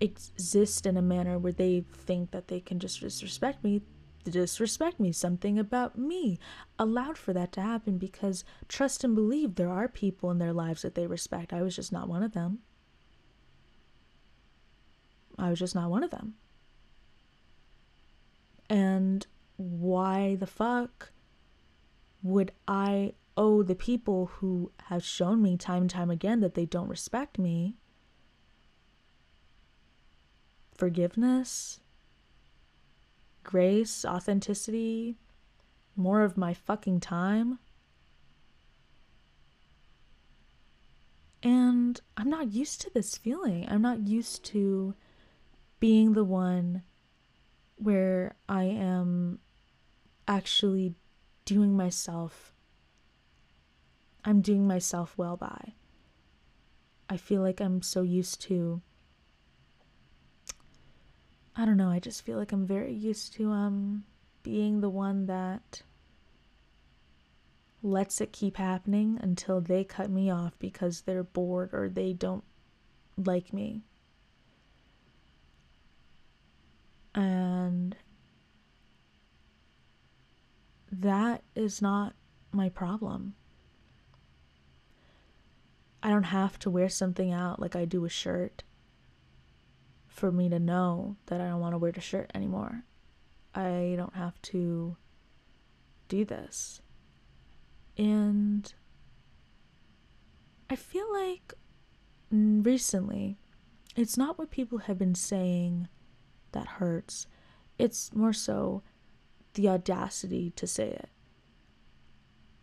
exist 0.00 0.86
in 0.86 0.96
a 0.96 1.02
manner 1.02 1.38
where 1.38 1.52
they 1.52 1.84
think 1.92 2.30
that 2.30 2.48
they 2.48 2.60
can 2.60 2.78
just 2.78 3.00
disrespect 3.00 3.64
me 3.64 3.82
disrespect 4.24 5.00
me 5.00 5.12
something 5.12 5.58
about 5.58 5.96
me 5.96 6.38
allowed 6.78 7.16
for 7.16 7.32
that 7.32 7.52
to 7.52 7.60
happen 7.60 7.98
because 7.98 8.44
trust 8.68 9.04
and 9.04 9.14
believe 9.14 9.54
there 9.54 9.70
are 9.70 9.88
people 9.88 10.30
in 10.30 10.38
their 10.38 10.52
lives 10.52 10.82
that 10.82 10.94
they 10.94 11.06
respect. 11.06 11.52
I 11.52 11.62
was 11.62 11.76
just 11.76 11.92
not 11.92 12.08
one 12.08 12.22
of 12.22 12.32
them. 12.32 12.58
I 15.38 15.50
was 15.50 15.58
just 15.58 15.74
not 15.74 15.90
one 15.90 16.02
of 16.02 16.10
them. 16.10 16.34
And 18.68 19.26
why 19.56 20.34
the 20.34 20.46
fuck 20.46 21.12
would 22.22 22.52
I 22.66 23.14
owe 23.36 23.62
the 23.62 23.74
people 23.74 24.26
who 24.34 24.72
have 24.86 25.04
shown 25.04 25.40
me 25.40 25.56
time 25.56 25.82
and 25.82 25.90
time 25.90 26.10
again 26.10 26.40
that 26.40 26.54
they 26.54 26.66
don't 26.66 26.88
respect 26.88 27.38
me 27.38 27.76
forgiveness, 30.78 31.80
grace, 33.44 34.04
authenticity, 34.04 35.18
more 35.94 36.22
of 36.22 36.38
my 36.38 36.54
fucking 36.54 37.00
time? 37.00 37.58
And 41.42 42.00
I'm 42.16 42.30
not 42.30 42.52
used 42.52 42.80
to 42.80 42.90
this 42.90 43.18
feeling. 43.18 43.66
I'm 43.68 43.82
not 43.82 44.08
used 44.08 44.44
to 44.46 44.94
being 45.78 46.14
the 46.14 46.24
one 46.24 46.82
where 47.76 48.34
I 48.48 48.64
am 48.64 49.38
actually 50.26 50.94
doing 51.44 51.76
myself 51.76 52.52
I'm 54.24 54.42
doing 54.42 54.66
myself 54.66 55.14
well 55.16 55.38
by. 55.38 55.72
I 57.08 57.16
feel 57.16 57.40
like 57.40 57.60
I'm 57.60 57.80
so 57.80 58.02
used 58.02 58.42
to 58.42 58.82
I 61.60 61.64
don't 61.64 61.76
know, 61.76 61.90
I 61.90 61.98
just 61.98 62.24
feel 62.24 62.38
like 62.38 62.52
I'm 62.52 62.68
very 62.68 62.94
used 62.94 63.32
to 63.34 63.50
um 63.50 64.04
being 64.44 64.80
the 64.80 64.88
one 64.88 65.26
that 65.26 65.82
lets 67.82 68.20
it 68.20 68.32
keep 68.32 68.56
happening 68.56 69.18
until 69.20 69.60
they 69.60 69.82
cut 69.82 70.08
me 70.08 70.30
off 70.30 70.56
because 70.60 71.00
they're 71.00 71.24
bored 71.24 71.70
or 71.72 71.88
they 71.88 72.12
don't 72.12 72.44
like 73.16 73.52
me. 73.52 73.82
And 77.12 77.96
that 80.92 81.42
is 81.56 81.82
not 81.82 82.14
my 82.52 82.68
problem. 82.68 83.34
I 86.04 86.10
don't 86.10 86.22
have 86.22 86.56
to 86.60 86.70
wear 86.70 86.88
something 86.88 87.32
out 87.32 87.58
like 87.58 87.74
I 87.74 87.84
do 87.84 88.04
a 88.04 88.08
shirt 88.08 88.62
for 90.18 90.32
me 90.32 90.48
to 90.48 90.58
know 90.58 91.16
that 91.26 91.40
I 91.40 91.48
don't 91.48 91.60
want 91.60 91.74
to 91.74 91.78
wear 91.78 91.92
the 91.92 92.00
shirt 92.00 92.30
anymore. 92.34 92.82
I 93.54 93.94
don't 93.96 94.16
have 94.16 94.40
to 94.42 94.96
do 96.08 96.24
this. 96.24 96.82
And 97.96 98.72
I 100.68 100.76
feel 100.76 101.10
like 101.12 101.54
recently, 102.30 103.38
it's 103.96 104.16
not 104.16 104.38
what 104.38 104.50
people 104.50 104.78
have 104.78 104.98
been 104.98 105.14
saying 105.14 105.88
that 106.52 106.66
hurts. 106.66 107.26
It's 107.78 108.12
more 108.12 108.32
so 108.32 108.82
the 109.54 109.68
audacity 109.68 110.50
to 110.56 110.66
say 110.66 110.88
it. 110.88 111.08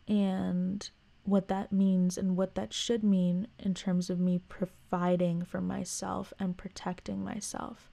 And 0.07 0.89
what 1.25 1.47
that 1.47 1.71
means 1.71 2.17
and 2.17 2.37
what 2.37 2.55
that 2.55 2.71
should 2.71 3.03
mean 3.03 3.47
in 3.59 3.73
terms 3.73 4.09
of 4.09 4.19
me 4.19 4.39
providing 4.47 5.43
for 5.43 5.59
myself 5.59 6.31
and 6.39 6.55
protecting 6.55 7.23
myself. 7.23 7.91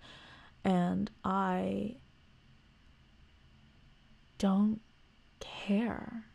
And 0.64 1.10
I 1.24 1.96
don't 4.38 4.80
care. 5.40 6.26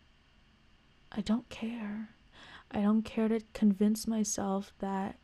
I 1.12 1.22
don't 1.22 1.48
care. 1.50 2.10
I 2.72 2.82
don't 2.82 3.04
care 3.04 3.28
to 3.28 3.42
convince 3.54 4.08
myself 4.08 4.74
that 4.80 5.18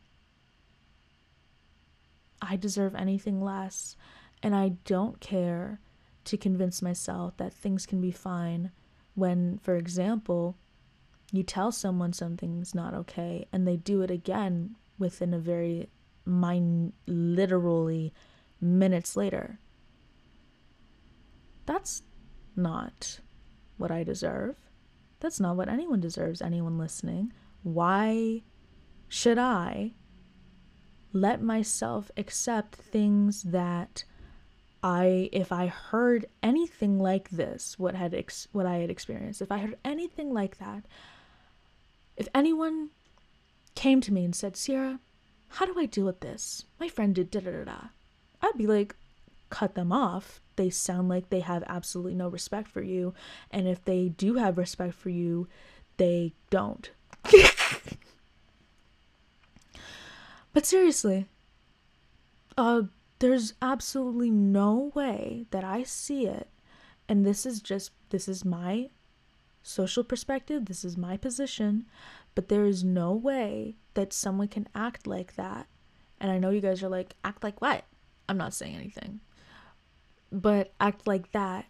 I 2.40 2.56
deserve 2.56 2.94
anything 2.94 3.42
less. 3.42 3.96
And 4.42 4.54
I 4.54 4.76
don't 4.84 5.20
care 5.20 5.80
to 6.24 6.36
convince 6.36 6.80
myself 6.80 7.36
that 7.38 7.52
things 7.52 7.84
can 7.84 8.00
be 8.00 8.10
fine 8.10 8.70
when, 9.14 9.58
for 9.58 9.76
example, 9.76 10.56
you 11.36 11.42
tell 11.42 11.72
someone 11.72 12.12
something's 12.12 12.74
not 12.74 12.94
okay 12.94 13.46
and 13.52 13.66
they 13.66 13.76
do 13.76 14.02
it 14.02 14.10
again 14.10 14.76
within 14.98 15.34
a 15.34 15.38
very 15.38 15.88
mind 16.24 16.92
literally 17.06 18.12
minutes 18.60 19.16
later. 19.16 19.58
That's 21.66 22.02
not 22.54 23.20
what 23.76 23.90
I 23.90 24.04
deserve. 24.04 24.56
That's 25.20 25.40
not 25.40 25.56
what 25.56 25.68
anyone 25.68 26.00
deserves, 26.00 26.40
anyone 26.40 26.78
listening. 26.78 27.32
Why 27.62 28.42
should 29.08 29.38
I 29.38 29.94
let 31.12 31.42
myself 31.42 32.10
accept 32.16 32.74
things 32.74 33.42
that 33.44 34.04
I 34.82 35.30
if 35.32 35.50
I 35.50 35.68
heard 35.68 36.26
anything 36.42 36.98
like 36.98 37.30
this, 37.30 37.78
what 37.78 37.94
had 37.94 38.12
ex- 38.12 38.48
what 38.52 38.66
I 38.66 38.76
had 38.76 38.90
experienced, 38.90 39.40
if 39.40 39.50
I 39.50 39.58
heard 39.58 39.78
anything 39.84 40.32
like 40.32 40.58
that, 40.58 40.84
if 42.16 42.28
anyone 42.34 42.90
came 43.74 44.00
to 44.02 44.12
me 44.12 44.24
and 44.24 44.34
said, 44.34 44.56
"Sierra, 44.56 45.00
how 45.48 45.66
do 45.66 45.78
I 45.78 45.86
deal 45.86 46.06
with 46.06 46.20
this? 46.20 46.64
My 46.78 46.88
friend 46.88 47.14
did 47.14 47.30
da 47.30 47.40
da 47.40 47.50
da 47.50 47.64
da," 47.64 47.88
I'd 48.42 48.58
be 48.58 48.66
like, 48.66 48.96
"Cut 49.50 49.74
them 49.74 49.92
off. 49.92 50.40
They 50.56 50.70
sound 50.70 51.08
like 51.08 51.30
they 51.30 51.40
have 51.40 51.64
absolutely 51.66 52.14
no 52.14 52.28
respect 52.28 52.68
for 52.68 52.82
you, 52.82 53.14
and 53.50 53.66
if 53.66 53.84
they 53.84 54.08
do 54.08 54.34
have 54.34 54.58
respect 54.58 54.94
for 54.94 55.10
you, 55.10 55.48
they 55.96 56.34
don't." 56.50 56.90
But 60.54 60.64
seriously, 60.64 61.26
uh, 62.56 62.82
there's 63.18 63.54
absolutely 63.60 64.30
no 64.30 64.92
way 64.94 65.46
that 65.50 65.64
I 65.64 65.82
see 65.82 66.26
it, 66.26 66.48
and 67.08 67.26
this 67.26 67.44
is 67.44 67.60
just 67.60 67.90
this 68.10 68.28
is 68.28 68.44
my 68.44 68.88
social 69.64 70.04
perspective, 70.04 70.66
this 70.66 70.84
is 70.84 70.96
my 70.96 71.16
position, 71.16 71.86
but 72.34 72.48
there 72.48 72.66
is 72.66 72.84
no 72.84 73.12
way 73.12 73.76
that 73.94 74.12
someone 74.12 74.48
can 74.48 74.68
act 74.74 75.06
like 75.06 75.34
that. 75.36 75.66
And 76.20 76.30
I 76.30 76.38
know 76.38 76.50
you 76.50 76.60
guys 76.60 76.82
are 76.82 76.88
like, 76.88 77.16
act 77.24 77.42
like 77.42 77.60
what? 77.60 77.84
I'm 78.28 78.36
not 78.36 78.54
saying 78.54 78.76
anything. 78.76 79.20
But 80.30 80.72
act 80.78 81.06
like 81.06 81.32
that 81.32 81.66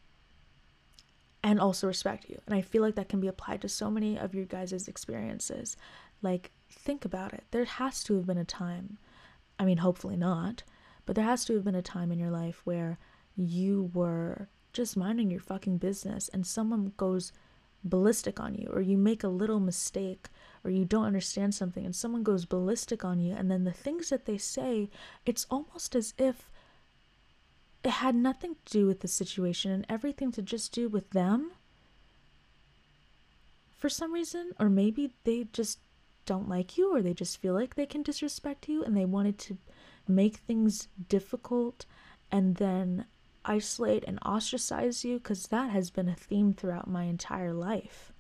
and 1.42 1.61
also 1.61 1.87
respect 1.87 2.28
you. 2.28 2.40
And 2.46 2.54
I 2.54 2.62
feel 2.62 2.83
like 2.83 2.96
that 2.96 3.09
can 3.09 3.20
be 3.20 3.28
applied 3.28 3.62
to 3.62 3.68
so 3.68 3.90
many 3.90 4.18
of 4.18 4.35
your 4.35 4.44
guys' 4.44 4.88
experiences. 4.88 5.76
Like, 6.20 6.50
think 6.70 7.04
about 7.04 7.33
it. 7.33 7.44
There 7.52 7.64
has 7.64 8.02
to 8.04 8.16
have 8.16 8.26
been 8.26 8.38
a 8.38 8.44
time, 8.44 8.98
I 9.59 9.64
mean, 9.64 9.78
hopefully 9.78 10.16
not, 10.16 10.64
but 11.07 11.14
there 11.14 11.24
has 11.24 11.44
to 11.44 11.54
have 11.54 11.64
been 11.64 11.74
a 11.74 11.83
time 11.83 12.11
in 12.11 12.18
your 12.18 12.30
life 12.30 12.62
where 12.64 12.98
you 13.37 13.90
were 13.94 14.48
just 14.72 14.96
minding 14.96 15.30
your 15.30 15.40
fucking 15.40 15.78
business 15.78 16.28
and 16.30 16.46
someone 16.46 16.92
goes 16.96 17.33
ballistic 17.85 18.40
on 18.40 18.55
you, 18.55 18.68
or 18.73 18.81
you 18.81 18.97
make 18.97 19.23
a 19.23 19.29
little 19.29 19.61
mistake, 19.61 20.29
or 20.64 20.70
you 20.70 20.85
don't 20.85 21.05
understand 21.05 21.55
something 21.55 21.85
and 21.85 21.94
someone 21.94 22.23
goes 22.23 22.44
ballistic 22.44 23.05
on 23.05 23.20
you, 23.20 23.35
and 23.35 23.51
then 23.51 23.64
the 23.64 23.73
things 23.73 24.09
that 24.09 24.25
they 24.25 24.38
say, 24.38 24.88
it's 25.27 25.47
almost 25.51 25.94
as 25.94 26.14
if 26.18 26.51
it 27.85 27.90
had 27.90 28.14
nothing 28.14 28.57
to 28.64 28.73
do 28.73 28.87
with 28.87 29.01
the 29.01 29.09
situation 29.09 29.70
and 29.70 29.87
everything 29.88 30.33
to 30.33 30.42
just 30.42 30.73
do 30.73 30.88
with 30.88 31.11
them. 31.11 31.53
For 33.77 33.90
some 33.90 34.12
reason, 34.12 34.53
or 34.59 34.70
maybe 34.70 35.12
they 35.25 35.47
just 35.53 35.79
don't 36.25 36.49
like 36.49 36.79
you 36.79 36.94
or 36.94 37.03
they 37.03 37.12
just 37.12 37.37
feel 37.37 37.53
like 37.53 37.75
they 37.75 37.85
can 37.85 38.03
disrespect 38.03 38.68
you 38.68 38.83
and 38.83 38.97
they 38.97 39.05
wanted 39.05 39.38
to 39.38 39.59
make 40.09 40.37
things 40.37 40.88
difficult 41.09 41.85
and 42.31 42.57
then 42.57 43.05
isolate 43.44 44.04
and 44.07 44.18
ostracize 44.24 45.04
you 45.04 45.18
because 45.18 45.44
that 45.48 45.70
has 45.70 45.90
been 45.90 46.09
a 46.09 46.14
theme 46.14 46.54
throughout 46.54 46.88
my 46.88 47.04
entire 47.04 47.52
life. 47.52 48.12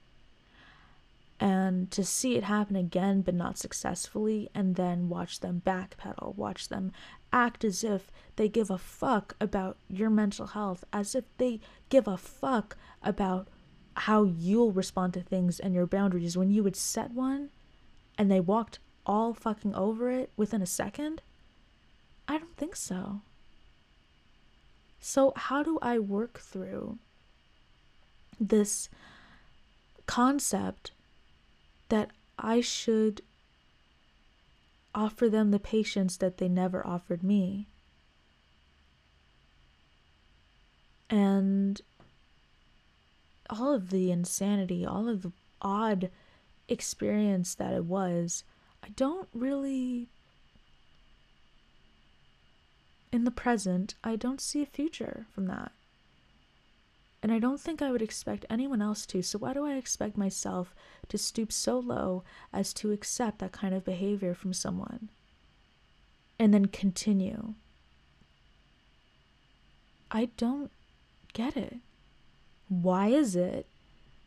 And 1.40 1.90
to 1.90 2.04
see 2.04 2.36
it 2.36 2.44
happen 2.44 2.76
again 2.76 3.22
but 3.22 3.34
not 3.34 3.58
successfully, 3.58 4.48
and 4.54 4.76
then 4.76 5.08
watch 5.08 5.40
them 5.40 5.62
backpedal, 5.66 6.36
watch 6.36 6.68
them 6.68 6.92
act 7.32 7.64
as 7.64 7.82
if 7.82 8.10
they 8.36 8.48
give 8.48 8.70
a 8.70 8.78
fuck 8.78 9.34
about 9.40 9.76
your 9.88 10.10
mental 10.10 10.46
health, 10.48 10.84
as 10.92 11.14
if 11.14 11.24
they 11.38 11.60
give 11.88 12.06
a 12.06 12.16
fuck 12.16 12.76
about 13.02 13.48
how 13.96 14.22
you'll 14.24 14.72
respond 14.72 15.12
to 15.14 15.20
things 15.20 15.58
and 15.58 15.74
your 15.74 15.86
boundaries 15.86 16.36
when 16.36 16.50
you 16.50 16.62
would 16.62 16.76
set 16.76 17.10
one 17.12 17.50
and 18.16 18.30
they 18.30 18.40
walked 18.40 18.78
all 19.06 19.34
fucking 19.34 19.74
over 19.74 20.10
it 20.10 20.30
within 20.36 20.62
a 20.62 20.66
second? 20.66 21.22
I 22.26 22.38
don't 22.38 22.56
think 22.56 22.76
so. 22.76 23.20
So, 25.06 25.34
how 25.36 25.62
do 25.62 25.78
I 25.82 25.98
work 25.98 26.40
through 26.40 26.96
this 28.40 28.88
concept 30.06 30.92
that 31.90 32.10
I 32.38 32.62
should 32.62 33.20
offer 34.94 35.28
them 35.28 35.50
the 35.50 35.58
patience 35.58 36.16
that 36.16 36.38
they 36.38 36.48
never 36.48 36.86
offered 36.86 37.22
me. 37.22 37.66
And 41.10 41.82
all 43.50 43.74
of 43.74 43.90
the 43.90 44.10
insanity, 44.10 44.86
all 44.86 45.06
of 45.06 45.20
the 45.20 45.32
odd 45.60 46.10
experience 46.66 47.54
that 47.56 47.74
it 47.74 47.84
was, 47.84 48.42
I 48.82 48.88
don't 48.88 49.28
really. 49.34 50.08
In 53.14 53.22
the 53.22 53.30
present, 53.30 53.94
I 54.02 54.16
don't 54.16 54.40
see 54.40 54.60
a 54.60 54.66
future 54.66 55.26
from 55.32 55.46
that. 55.46 55.70
And 57.22 57.30
I 57.30 57.38
don't 57.38 57.60
think 57.60 57.80
I 57.80 57.92
would 57.92 58.02
expect 58.02 58.44
anyone 58.50 58.82
else 58.82 59.06
to, 59.06 59.22
so 59.22 59.38
why 59.38 59.52
do 59.52 59.64
I 59.64 59.74
expect 59.74 60.18
myself 60.18 60.74
to 61.10 61.16
stoop 61.16 61.52
so 61.52 61.78
low 61.78 62.24
as 62.52 62.74
to 62.74 62.90
accept 62.90 63.38
that 63.38 63.52
kind 63.52 63.72
of 63.72 63.84
behavior 63.84 64.34
from 64.34 64.52
someone? 64.52 65.10
And 66.40 66.52
then 66.52 66.66
continue. 66.66 67.54
I 70.10 70.30
don't 70.36 70.72
get 71.32 71.56
it. 71.56 71.76
Why 72.68 73.10
is 73.10 73.36
it 73.36 73.68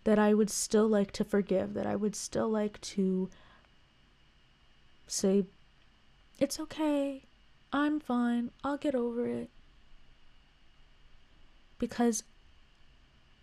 that 0.05 0.17
I 0.17 0.33
would 0.33 0.49
still 0.49 0.87
like 0.87 1.11
to 1.11 1.25
forgive, 1.25 1.73
that 1.73 1.85
I 1.85 1.97
would 1.97 2.15
still 2.15 2.47
like 2.47 2.79
to 2.95 3.29
say, 5.07 5.43
it's 6.39 6.57
okay, 6.57 7.23
I'm 7.71 7.99
fine, 7.99 8.51
I'll 8.63 8.77
get 8.77 8.95
over 8.95 9.27
it? 9.27 9.49
Because 11.79 12.23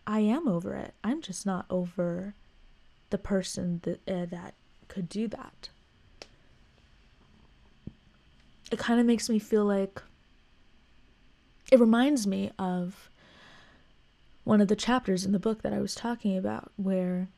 I 0.06 0.20
am 0.20 0.48
over 0.48 0.74
it. 0.74 0.94
I'm 1.02 1.22
just 1.22 1.46
not 1.46 1.66
over 1.70 2.34
the 3.10 3.18
person 3.18 3.80
that 3.84 4.00
uh, 4.08 4.26
that 4.26 4.54
could 4.88 5.08
do 5.08 5.28
that. 5.28 5.68
It 8.70 8.78
kind 8.78 8.98
of 8.98 9.06
makes 9.06 9.28
me 9.28 9.38
feel 9.38 9.64
like 9.64 10.02
it 11.70 11.78
reminds 11.80 12.26
me 12.26 12.50
of 12.58 13.08
one 14.44 14.60
of 14.60 14.68
the 14.68 14.76
chapters 14.76 15.24
in 15.24 15.32
the 15.32 15.38
book 15.38 15.62
that 15.62 15.72
I 15.72 15.80
was 15.80 15.94
talking 15.94 16.36
about 16.36 16.70
where 16.76 17.28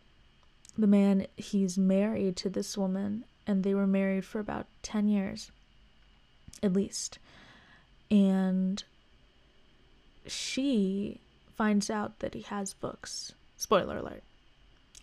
the 0.77 0.87
man 0.87 1.27
he's 1.37 1.79
married 1.79 2.37
to 2.37 2.51
this 2.51 2.77
woman 2.77 3.25
and 3.46 3.62
they 3.62 3.75
were 3.75 3.87
married 3.87 4.25
for 4.25 4.40
about 4.40 4.66
10 4.83 5.09
years 5.09 5.51
at 6.62 6.73
least. 6.73 7.19
And 8.11 8.83
she 10.27 11.21
finds 11.57 11.90
out 11.90 12.19
that 12.21 12.35
he 12.35 12.42
has 12.42 12.75
books. 12.75 13.33
Spoiler 13.57 13.99
alert. 13.99 14.23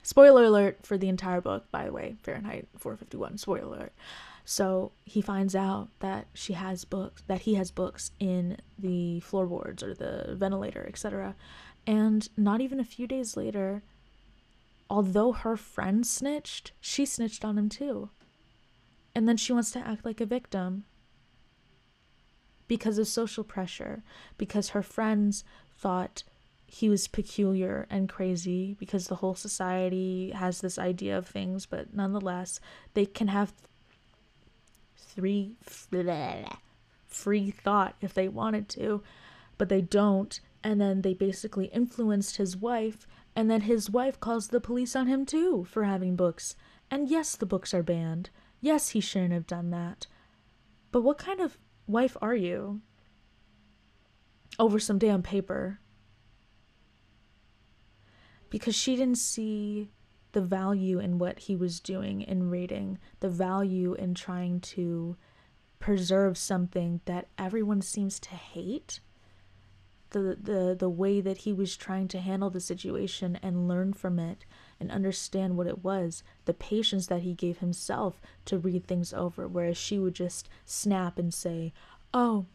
Spoiler 0.04 0.44
alert 0.44 0.80
for 0.84 0.98
the 0.98 1.08
entire 1.08 1.42
book, 1.42 1.72
by 1.72 1.86
the 1.86 1.94
way, 1.94 2.18
Fahrenheit 2.24 2.68
451, 2.78 3.38
spoiler 3.38 3.64
alert. 3.64 3.94
So 4.46 4.92
he 5.06 5.22
finds 5.22 5.56
out 5.56 5.88
that 6.00 6.28
she 6.34 6.54
has 6.54 6.84
books, 6.84 7.24
that 7.28 7.42
he 7.42 7.54
has 7.56 7.72
books 7.72 8.12
in 8.20 8.58
the 8.78 9.22
floorboards 9.22 9.82
or 9.82 9.94
the 9.94 10.36
ventilator, 10.36 10.86
etc. 10.88 11.36
And 11.88 12.28
not 12.36 12.60
even 12.60 12.80
a 12.80 12.86
few 12.86 13.08
days 13.08 13.38
later, 13.38 13.82
although 14.90 15.32
her 15.32 15.56
friend 15.56 16.06
snitched, 16.06 16.74
she 16.82 17.06
snitched 17.06 17.46
on 17.46 17.58
him 17.58 17.70
too. 17.70 18.10
And 19.16 19.28
then 19.28 19.38
she 19.38 19.54
wants 19.54 19.72
to 19.72 19.80
act 19.80 20.06
like 20.06 20.20
a 20.20 20.26
victim 20.26 20.84
because 22.68 22.98
of 22.98 23.08
social 23.08 23.44
pressure, 23.44 24.04
because 24.38 24.70
her 24.70 24.84
friends 24.84 25.44
thought 25.78 26.24
he 26.66 26.90
was 26.90 27.08
peculiar 27.08 27.86
and 27.90 28.10
crazy 28.10 28.76
because 28.80 29.08
the 29.08 29.18
whole 29.18 29.36
society 29.36 30.32
has 30.32 30.62
this 30.62 30.80
idea 30.80 31.16
of 31.16 31.28
things, 31.28 31.66
but 31.68 31.94
nonetheless, 31.94 32.60
they 32.96 33.06
can 33.06 33.28
have 33.28 33.54
three 34.98 35.56
free 37.08 37.52
thought 37.52 37.96
if 38.02 38.14
they 38.14 38.28
wanted 38.28 38.68
to, 38.70 39.04
but 39.58 39.70
they 39.70 39.82
don't. 39.82 40.40
And 40.64 40.82
then 40.82 41.02
they 41.02 41.14
basically 41.14 41.66
influenced 41.66 42.38
his 42.38 42.58
wife, 42.58 43.06
and 43.36 43.52
then 43.52 43.62
his 43.62 43.90
wife 43.90 44.20
calls 44.20 44.48
the 44.48 44.62
police 44.62 44.96
on 44.96 45.08
him 45.08 45.26
too 45.26 45.66
for 45.70 45.84
having 45.84 46.16
books. 46.16 46.56
And 46.90 47.10
yes, 47.10 47.36
the 47.36 47.46
books 47.46 47.74
are 47.74 47.84
banned. 47.84 48.30
Yes, 48.62 48.90
he 48.90 49.02
shouldn't 49.02 49.34
have 49.34 49.46
done 49.46 49.72
that. 49.72 50.08
But 50.92 51.02
what 51.02 51.18
kind 51.18 51.42
of 51.42 51.58
wife 51.88 52.18
are 52.22 52.36
you? 52.36 52.82
Over 54.60 54.80
some 54.80 55.00
damn 55.00 55.24
paper 55.24 55.80
because 58.54 58.76
she 58.76 58.96
didn't 58.96 59.18
see 59.18 59.90
the 60.34 60.42
value 60.42 61.00
in 61.00 61.18
what 61.18 61.40
he 61.40 61.56
was 61.56 61.80
doing 61.80 62.22
in 62.22 62.52
reading, 62.52 63.00
the 63.20 63.28
value 63.28 63.96
in 63.96 64.14
trying 64.14 64.60
to 64.60 65.18
preserve 65.80 66.38
something 66.38 67.02
that 67.06 67.28
everyone 67.36 67.82
seems 67.82 68.20
to 68.20 68.30
hate. 68.30 69.00
The, 70.14 70.38
the 70.42 70.76
the 70.80 70.90
way 70.90 71.22
that 71.22 71.40
he 71.40 71.52
was 71.52 71.76
trying 71.76 72.08
to 72.10 72.20
handle 72.20 72.50
the 72.50 72.62
situation 72.62 73.38
and 73.44 73.68
learn 73.68 73.94
from 73.94 74.20
it 74.20 74.46
and 74.80 74.92
understand 74.92 75.58
what 75.58 75.68
it 75.68 75.84
was 75.84 76.24
the 76.46 76.54
patience 76.54 77.08
that 77.08 77.24
he 77.24 77.34
gave 77.34 77.58
himself 77.58 78.22
to 78.46 78.58
read 78.58 78.88
things 78.88 79.12
over 79.14 79.48
whereas 79.48 79.78
she 79.78 80.00
would 80.00 80.14
just 80.14 80.48
snap 80.66 81.18
and 81.18 81.34
say 81.34 81.74
oh 82.14 82.46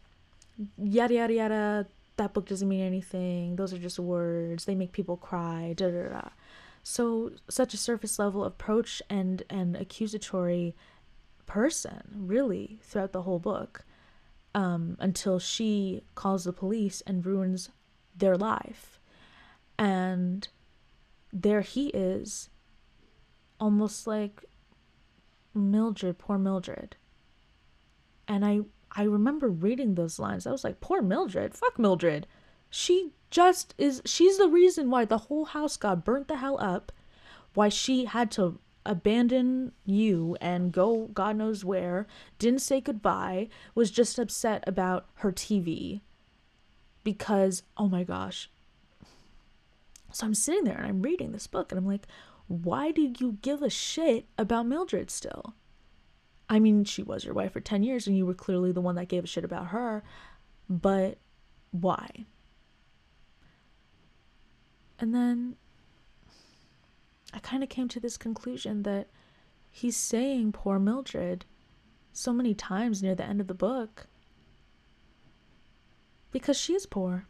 yada 0.78 1.14
yada 1.14 1.34
yada 1.34 1.86
that 2.18 2.34
book 2.34 2.46
doesn't 2.46 2.68
mean 2.68 2.84
anything. 2.84 3.56
Those 3.56 3.72
are 3.72 3.78
just 3.78 3.98
words. 3.98 4.66
They 4.66 4.74
make 4.74 4.92
people 4.92 5.16
cry. 5.16 5.72
Da 5.74 5.88
da 5.88 6.08
da. 6.08 6.28
So 6.82 7.32
such 7.48 7.74
a 7.74 7.78
surface 7.78 8.18
level 8.18 8.44
approach 8.44 9.02
and 9.08 9.42
an 9.48 9.74
accusatory 9.76 10.76
person, 11.46 12.02
really, 12.14 12.78
throughout 12.82 13.12
the 13.12 13.22
whole 13.22 13.38
book, 13.38 13.84
um, 14.54 14.96
until 14.98 15.38
she 15.38 16.02
calls 16.14 16.44
the 16.44 16.52
police 16.52 17.02
and 17.06 17.24
ruins 17.24 17.70
their 18.16 18.36
life, 18.36 19.00
and 19.78 20.48
there 21.32 21.60
he 21.60 21.88
is, 21.88 22.50
almost 23.60 24.06
like 24.06 24.44
Mildred, 25.54 26.18
poor 26.18 26.38
Mildred. 26.38 26.96
And 28.26 28.44
I 28.44 28.60
I 28.92 29.02
remember 29.04 29.48
reading 29.48 29.94
those 29.94 30.18
lines. 30.18 30.46
I 30.46 30.50
was 30.50 30.64
like, 30.64 30.80
poor 30.80 31.02
Mildred. 31.02 31.54
Fuck 31.54 31.78
Mildred. 31.78 32.26
She 32.70 33.12
just 33.30 33.74
is, 33.78 34.02
she's 34.04 34.38
the 34.38 34.48
reason 34.48 34.90
why 34.90 35.04
the 35.04 35.18
whole 35.18 35.44
house 35.46 35.76
got 35.76 36.04
burnt 36.04 36.28
the 36.28 36.36
hell 36.36 36.58
up, 36.60 36.92
why 37.54 37.68
she 37.68 38.06
had 38.06 38.30
to 38.32 38.58
abandon 38.88 39.72
you 39.84 40.36
and 40.40 40.72
go 40.72 41.08
God 41.12 41.36
knows 41.36 41.64
where, 41.64 42.06
didn't 42.38 42.62
say 42.62 42.80
goodbye, 42.80 43.48
was 43.74 43.90
just 43.90 44.18
upset 44.18 44.64
about 44.66 45.06
her 45.16 45.30
TV. 45.30 46.00
Because, 47.04 47.62
oh 47.76 47.88
my 47.88 48.02
gosh. 48.02 48.50
So 50.12 50.26
I'm 50.26 50.34
sitting 50.34 50.64
there 50.64 50.76
and 50.76 50.86
I'm 50.86 51.02
reading 51.02 51.32
this 51.32 51.46
book 51.46 51.70
and 51.70 51.78
I'm 51.78 51.86
like, 51.86 52.06
why 52.48 52.90
do 52.90 53.12
you 53.18 53.38
give 53.42 53.62
a 53.62 53.70
shit 53.70 54.26
about 54.38 54.66
Mildred 54.66 55.10
still? 55.10 55.54
I 56.48 56.58
mean, 56.58 56.84
she 56.84 57.02
was 57.02 57.24
your 57.24 57.34
wife 57.34 57.52
for 57.52 57.60
10 57.60 57.82
years 57.82 58.06
and 58.06 58.16
you 58.16 58.24
were 58.24 58.34
clearly 58.34 58.72
the 58.72 58.80
one 58.80 58.94
that 58.94 59.08
gave 59.08 59.24
a 59.24 59.26
shit 59.26 59.44
about 59.44 59.66
her, 59.66 60.02
but 60.68 61.18
why? 61.70 62.24
And 64.98 65.14
then 65.14 65.56
I 67.32 67.38
kind 67.40 67.62
of 67.62 67.68
came 67.68 67.88
to 67.88 68.00
this 68.00 68.16
conclusion 68.16 68.82
that 68.84 69.08
he's 69.70 69.96
saying 69.96 70.52
poor 70.52 70.78
Mildred 70.78 71.44
so 72.12 72.32
many 72.32 72.54
times 72.54 73.02
near 73.02 73.14
the 73.14 73.24
end 73.24 73.40
of 73.40 73.46
the 73.46 73.54
book 73.54 74.06
because 76.30 76.56
she 76.56 76.74
is 76.74 76.86
poor. 76.86 77.26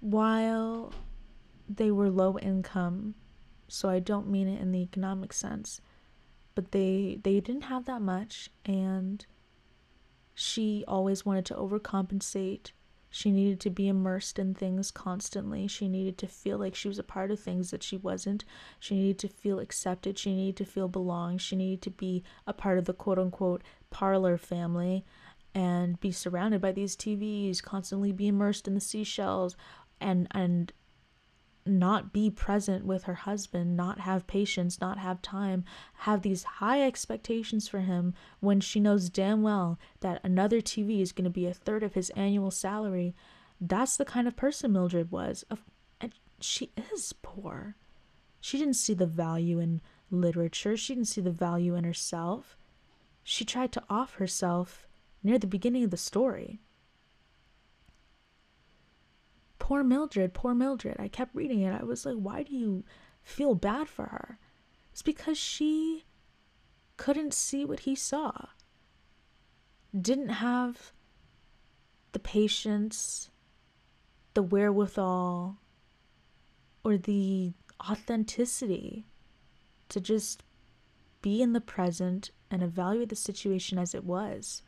While 0.00 0.92
they 1.68 1.90
were 1.90 2.10
low 2.10 2.38
income, 2.38 3.14
so 3.68 3.88
I 3.88 4.00
don't 4.00 4.28
mean 4.28 4.48
it 4.48 4.60
in 4.60 4.72
the 4.72 4.82
economic 4.82 5.32
sense 5.32 5.80
but 6.54 6.72
they 6.72 7.18
they 7.22 7.40
didn't 7.40 7.62
have 7.62 7.84
that 7.86 8.02
much 8.02 8.50
and 8.64 9.24
she 10.34 10.84
always 10.88 11.24
wanted 11.24 11.44
to 11.46 11.54
overcompensate 11.54 12.72
she 13.12 13.30
needed 13.30 13.60
to 13.60 13.70
be 13.70 13.88
immersed 13.88 14.38
in 14.38 14.54
things 14.54 14.90
constantly. 14.90 15.68
She 15.68 15.86
needed 15.86 16.16
to 16.18 16.26
feel 16.26 16.56
like 16.56 16.74
she 16.74 16.88
was 16.88 16.98
a 16.98 17.04
part 17.04 17.30
of 17.30 17.38
things 17.38 17.70
that 17.70 17.82
she 17.82 17.98
wasn't. 17.98 18.42
She 18.80 18.94
needed 18.94 19.18
to 19.18 19.28
feel 19.28 19.60
accepted. 19.60 20.18
She 20.18 20.34
needed 20.34 20.56
to 20.56 20.64
feel 20.64 20.88
belong 20.88 21.38
she 21.38 21.54
needed 21.54 21.82
to 21.82 21.90
be 21.90 22.24
a 22.46 22.54
part 22.54 22.78
of 22.78 22.86
the 22.86 22.94
quote 22.94 23.18
unquote 23.18 23.62
parlor 23.90 24.38
family 24.38 25.04
and 25.54 26.00
be 26.00 26.10
surrounded 26.10 26.60
by 26.62 26.72
these 26.72 26.96
TVs 26.96 27.62
constantly 27.62 28.12
be 28.12 28.28
immersed 28.28 28.66
in 28.66 28.74
the 28.74 28.80
seashells 28.80 29.56
and 30.00 30.26
and 30.30 30.72
not 31.64 32.12
be 32.12 32.30
present 32.30 32.84
with 32.84 33.04
her 33.04 33.14
husband, 33.14 33.76
not 33.76 34.00
have 34.00 34.26
patience, 34.26 34.80
not 34.80 34.98
have 34.98 35.22
time, 35.22 35.64
have 35.98 36.22
these 36.22 36.44
high 36.44 36.82
expectations 36.82 37.68
for 37.68 37.80
him 37.80 38.14
when 38.40 38.60
she 38.60 38.80
knows 38.80 39.08
damn 39.08 39.42
well 39.42 39.78
that 40.00 40.20
another 40.24 40.60
TV 40.60 41.00
is 41.00 41.12
going 41.12 41.24
to 41.24 41.30
be 41.30 41.46
a 41.46 41.54
third 41.54 41.82
of 41.82 41.94
his 41.94 42.10
annual 42.10 42.50
salary. 42.50 43.14
That's 43.60 43.96
the 43.96 44.04
kind 44.04 44.26
of 44.26 44.34
person 44.36 44.72
Mildred 44.72 45.10
was. 45.12 45.44
And 46.00 46.12
she 46.40 46.72
is 46.92 47.12
poor. 47.22 47.76
She 48.40 48.58
didn't 48.58 48.74
see 48.74 48.94
the 48.94 49.06
value 49.06 49.60
in 49.60 49.80
literature, 50.10 50.76
she 50.76 50.94
didn't 50.94 51.08
see 51.08 51.20
the 51.20 51.30
value 51.30 51.74
in 51.74 51.84
herself. 51.84 52.56
she 53.22 53.44
tried 53.44 53.72
to 53.72 53.82
off 53.88 54.14
herself 54.14 54.86
near 55.22 55.38
the 55.38 55.46
beginning 55.46 55.84
of 55.84 55.90
the 55.90 55.96
story. 55.96 56.60
Poor 59.72 59.82
Mildred, 59.82 60.34
poor 60.34 60.54
Mildred. 60.54 60.96
I 60.98 61.08
kept 61.08 61.34
reading 61.34 61.62
it. 61.62 61.72
I 61.72 61.82
was 61.82 62.04
like, 62.04 62.16
why 62.16 62.42
do 62.42 62.54
you 62.54 62.84
feel 63.22 63.54
bad 63.54 63.88
for 63.88 64.04
her? 64.04 64.38
It's 64.90 65.00
because 65.00 65.38
she 65.38 66.04
couldn't 66.98 67.32
see 67.32 67.64
what 67.64 67.80
he 67.80 67.94
saw, 67.94 68.32
didn't 69.98 70.28
have 70.28 70.92
the 72.12 72.18
patience, 72.18 73.30
the 74.34 74.42
wherewithal, 74.42 75.56
or 76.84 76.98
the 76.98 77.54
authenticity 77.88 79.06
to 79.88 80.02
just 80.02 80.42
be 81.22 81.40
in 81.40 81.54
the 81.54 81.62
present 81.62 82.30
and 82.50 82.62
evaluate 82.62 83.08
the 83.08 83.16
situation 83.16 83.78
as 83.78 83.94
it 83.94 84.04
was. 84.04 84.60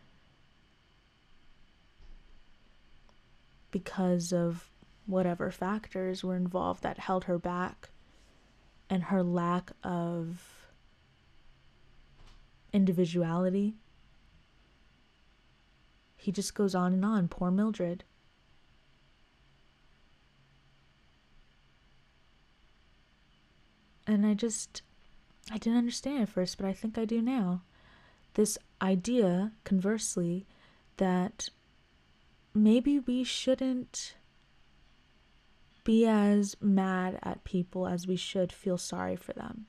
Because 3.71 4.33
of 4.33 4.71
whatever 5.07 5.51
factors 5.51 6.25
were 6.25 6.37
involved 6.37 6.83
that 6.83 6.99
held 6.99 7.25
her 7.25 7.39
back 7.39 7.91
and 8.89 9.05
her 9.05 9.23
lack 9.23 9.73
of 9.83 10.69
individuality. 12.73 13.75
He 16.17 16.33
just 16.33 16.55
goes 16.55 16.75
on 16.75 16.93
and 16.93 17.05
on. 17.05 17.29
Poor 17.29 17.51
Mildred. 17.51 18.05
And 24.07 24.27
I 24.27 24.35
just, 24.35 24.83
I 25.51 25.59
didn't 25.59 25.79
understand 25.79 26.23
at 26.23 26.29
first, 26.29 26.59
but 26.59 26.67
I 26.67 26.73
think 26.73 26.99
I 26.99 27.05
do 27.05 27.23
now. 27.23 27.63
This 28.35 28.59
idea, 28.83 29.53
conversely, 29.65 30.47
that 30.97 31.49
maybe 32.53 32.99
we 32.99 33.25
shouldn't 33.25 34.15
be 35.85 36.07
as 36.07 36.57
mad 36.61 37.19
at 37.23 37.45
people 37.45 37.87
as 37.87 38.07
we 38.07 38.17
should 38.17 38.53
feel 38.53 38.79
sorry 38.79 39.17
for 39.17 39.33
them. 39.33 39.67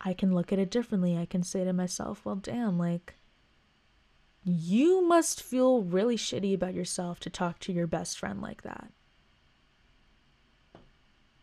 I 0.00 0.12
can 0.12 0.34
look 0.34 0.52
at 0.52 0.58
it 0.58 0.70
differently. 0.70 1.16
I 1.16 1.26
can 1.26 1.42
say 1.42 1.64
to 1.64 1.72
myself, 1.72 2.24
well, 2.24 2.36
damn, 2.36 2.78
like, 2.78 3.16
you 4.44 5.06
must 5.06 5.42
feel 5.42 5.82
really 5.82 6.16
shitty 6.16 6.54
about 6.54 6.74
yourself 6.74 7.18
to 7.20 7.30
talk 7.30 7.58
to 7.60 7.72
your 7.72 7.86
best 7.86 8.18
friend 8.18 8.40
like 8.40 8.62
that. 8.62 8.92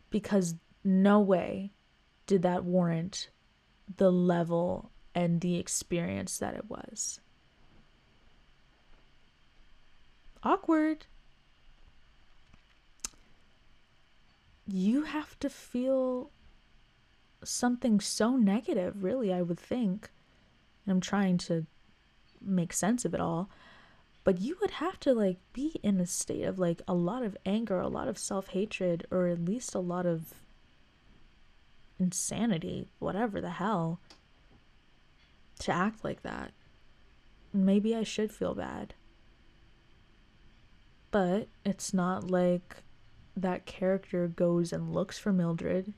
Because 0.09 0.55
no 0.83 1.19
way 1.19 1.73
did 2.27 2.43
that 2.43 2.63
warrant 2.63 3.29
the 3.97 4.11
level 4.11 4.91
and 5.13 5.41
the 5.41 5.57
experience 5.57 6.37
that 6.37 6.55
it 6.55 6.69
was. 6.69 7.19
Awkward. 10.43 11.07
You 14.67 15.03
have 15.03 15.37
to 15.39 15.49
feel 15.49 16.31
something 17.43 17.99
so 17.99 18.35
negative, 18.35 19.03
really, 19.03 19.31
I 19.31 19.41
would 19.41 19.59
think. 19.59 20.09
And 20.85 20.93
I'm 20.93 21.01
trying 21.01 21.37
to 21.39 21.65
make 22.41 22.73
sense 22.73 23.05
of 23.05 23.13
it 23.13 23.19
all. 23.19 23.49
But 24.23 24.41
you 24.41 24.57
would 24.59 24.71
have 24.71 24.99
to 25.01 25.13
like 25.13 25.37
be 25.53 25.79
in 25.83 25.99
a 25.99 26.07
state 26.07 26.43
of 26.43 26.57
like 26.57 26.81
a 26.87 26.95
lot 26.95 27.23
of 27.23 27.37
anger, 27.45 27.79
a 27.79 27.87
lot 27.87 28.07
of 28.07 28.17
self-hatred 28.17 29.05
or 29.11 29.27
at 29.27 29.45
least 29.45 29.75
a 29.75 29.79
lot 29.79 30.07
of 30.07 30.33
insanity, 31.99 32.89
whatever 32.97 33.39
the 33.39 33.51
hell, 33.51 33.99
to 35.59 35.71
act 35.71 36.03
like 36.03 36.23
that. 36.23 36.51
Maybe 37.53 37.95
I 37.95 38.03
should 38.03 38.31
feel 38.31 38.55
bad. 38.55 38.95
But 41.11 41.47
it's 41.63 41.93
not 41.93 42.29
like 42.29 42.77
that 43.35 43.65
character 43.65 44.27
goes 44.27 44.71
and 44.71 44.93
looks 44.93 45.17
for 45.17 45.33
Mildred. 45.33 45.93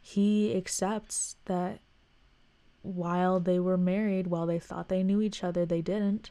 He 0.00 0.54
accepts 0.54 1.36
that 1.46 1.80
while 2.82 3.40
they 3.40 3.58
were 3.58 3.78
married, 3.78 4.26
while 4.26 4.46
they 4.46 4.58
thought 4.58 4.88
they 4.88 5.02
knew 5.02 5.22
each 5.22 5.42
other, 5.42 5.64
they 5.64 5.80
didn't. 5.80 6.30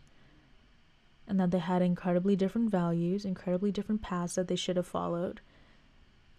And 1.28 1.40
that 1.40 1.52
they 1.52 1.60
had 1.60 1.82
incredibly 1.82 2.36
different 2.36 2.70
values, 2.70 3.26
incredibly 3.26 3.72
different 3.72 4.02
paths 4.02 4.36
that 4.36 4.48
they 4.48 4.56
should 4.56 4.78
have 4.78 4.86
followed. 4.86 5.42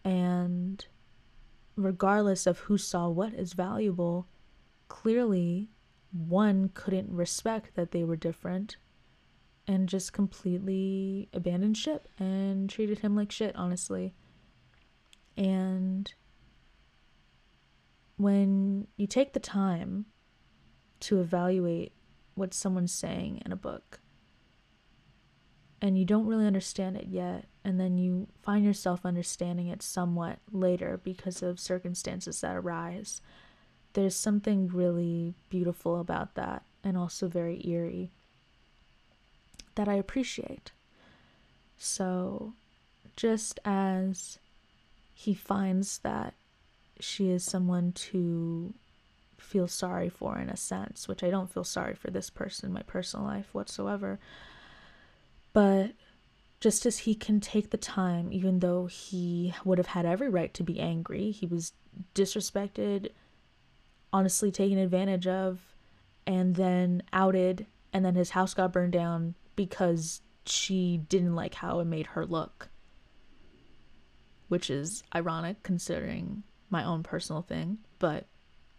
And 0.04 0.84
regardless 1.74 2.46
of 2.46 2.60
who 2.60 2.78
saw 2.78 3.08
what 3.08 3.34
as 3.34 3.54
valuable, 3.54 4.28
clearly 4.88 5.70
one 6.12 6.70
couldn't 6.74 7.10
respect 7.10 7.74
that 7.74 7.90
they 7.90 8.04
were 8.04 8.16
different 8.16 8.76
and 9.66 9.88
just 9.88 10.12
completely 10.12 11.28
abandoned 11.32 11.76
ship 11.76 12.08
and 12.18 12.68
treated 12.68 12.98
him 12.98 13.16
like 13.16 13.32
shit, 13.32 13.56
honestly. 13.56 14.14
And 15.36 16.12
when 18.16 18.86
you 18.96 19.06
take 19.06 19.32
the 19.32 19.40
time 19.40 20.06
to 21.00 21.20
evaluate 21.20 21.92
what 22.34 22.54
someone's 22.54 22.92
saying 22.92 23.42
in 23.44 23.52
a 23.52 23.56
book 23.56 24.00
and 25.80 25.98
you 25.98 26.04
don't 26.04 26.26
really 26.26 26.46
understand 26.46 26.96
it 26.96 27.06
yet, 27.08 27.46
and 27.64 27.80
then 27.80 27.98
you 27.98 28.28
find 28.42 28.64
yourself 28.64 29.04
understanding 29.04 29.68
it 29.68 29.82
somewhat 29.82 30.38
later 30.52 31.00
because 31.02 31.42
of 31.42 31.58
circumstances 31.58 32.40
that 32.40 32.56
arise, 32.56 33.20
there's 33.94 34.16
something 34.16 34.68
really 34.68 35.34
beautiful 35.48 36.00
about 36.00 36.34
that 36.34 36.64
and 36.82 36.96
also 36.96 37.28
very 37.28 37.66
eerie 37.66 38.10
that 39.74 39.88
I 39.88 39.94
appreciate. 39.94 40.72
So, 41.78 42.54
just 43.16 43.60
as 43.64 44.38
he 45.14 45.34
finds 45.34 45.98
that 45.98 46.34
she 47.00 47.30
is 47.30 47.44
someone 47.44 47.92
to 47.92 48.74
feel 49.38 49.68
sorry 49.68 50.08
for 50.08 50.38
in 50.38 50.48
a 50.48 50.56
sense, 50.56 51.06
which 51.06 51.22
I 51.22 51.30
don't 51.30 51.52
feel 51.52 51.64
sorry 51.64 51.94
for 51.94 52.10
this 52.10 52.30
person 52.30 52.68
in 52.68 52.72
my 52.72 52.82
personal 52.82 53.26
life 53.26 53.48
whatsoever. 53.52 54.18
But 55.52 55.92
just 56.60 56.86
as 56.86 57.00
he 57.00 57.14
can 57.14 57.40
take 57.40 57.70
the 57.70 57.76
time, 57.76 58.32
even 58.32 58.60
though 58.60 58.86
he 58.86 59.54
would 59.64 59.78
have 59.78 59.88
had 59.88 60.06
every 60.06 60.28
right 60.28 60.52
to 60.54 60.62
be 60.62 60.80
angry, 60.80 61.30
he 61.30 61.46
was 61.46 61.72
disrespected, 62.14 63.10
honestly 64.12 64.50
taken 64.50 64.78
advantage 64.78 65.26
of, 65.26 65.60
and 66.26 66.56
then 66.56 67.02
outed, 67.12 67.66
and 67.92 68.04
then 68.04 68.14
his 68.14 68.30
house 68.30 68.54
got 68.54 68.72
burned 68.72 68.92
down 68.92 69.34
because 69.56 70.20
she 70.46 70.98
didn't 70.98 71.34
like 71.34 71.54
how 71.54 71.80
it 71.80 71.86
made 71.86 72.08
her 72.08 72.26
look. 72.26 72.68
Which 74.48 74.70
is 74.70 75.02
ironic 75.14 75.62
considering 75.62 76.42
my 76.70 76.84
own 76.84 77.02
personal 77.02 77.42
thing, 77.42 77.78
but 77.98 78.26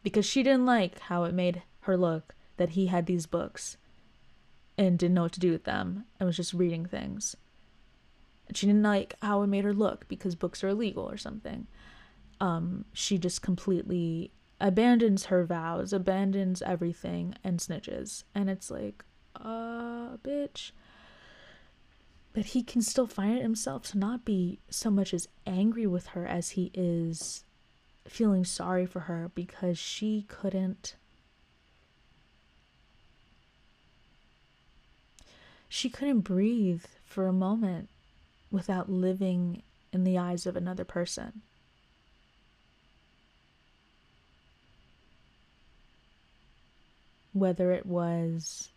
because 0.04 0.26
she 0.26 0.44
didn't 0.44 0.66
like 0.66 1.00
how 1.00 1.24
it 1.24 1.34
made 1.34 1.64
her 1.82 1.98
look 1.98 2.36
that 2.58 2.70
he 2.70 2.88
had 2.88 3.06
these 3.06 3.26
books 3.26 3.78
and 4.78 5.00
didn't 5.00 5.16
know 5.16 5.24
what 5.24 5.32
to 5.34 5.40
do 5.40 5.52
with 5.52 5.64
them 5.64 6.06
and 6.20 6.28
was 6.28 6.36
just 6.36 6.54
reading 6.54 6.86
things. 6.86 7.36
And 8.48 8.56
she 8.56 8.68
didn't 8.68 8.84
like 8.84 9.16
how 9.22 9.42
it 9.42 9.48
made 9.48 9.64
her 9.64 9.74
look 9.74 10.08
because 10.08 10.36
books 10.36 10.64
are 10.64 10.70
illegal 10.70 11.10
or 11.10 11.18
something. 11.18 11.68
Um, 12.40 12.86
she 12.94 13.18
just 13.18 13.42
completely 13.42 14.32
abandons 14.60 15.26
her 15.26 15.46
vows, 15.46 15.94
abandons 15.94 16.62
everything, 16.62 17.36
and 17.44 17.60
snitches. 17.60 18.24
And 18.34 18.50
it's 18.50 18.70
like, 18.70 19.04
uh, 19.42 20.18
bitch. 20.18 20.72
But 22.34 22.48
he 22.48 22.64
can 22.64 22.82
still 22.82 23.08
find 23.08 23.42
himself 23.42 23.84
to 23.92 23.98
not 23.98 24.26
be 24.26 24.60
so 24.70 24.90
much 24.90 25.14
as 25.14 25.28
angry 25.48 25.88
with 25.88 26.08
her 26.08 26.28
as 26.28 26.52
he 26.52 26.72
is 26.74 27.44
feeling 28.08 28.44
sorry 28.46 28.86
for 28.86 29.02
her 29.02 29.32
because 29.34 29.80
she 29.80 30.26
couldn't 30.28 30.96
she 35.68 35.90
couldn't 35.90 36.22
breathe 36.22 36.86
for 37.04 37.28
a 37.28 37.34
moment 37.34 37.90
without 38.52 38.90
living 38.90 39.62
in 39.92 40.04
the 40.04 40.18
eyes 40.18 40.46
of 40.46 40.56
another 40.56 40.86
person. 40.86 41.42
Whether 47.34 47.74
it 47.74 47.86
was 47.86 48.70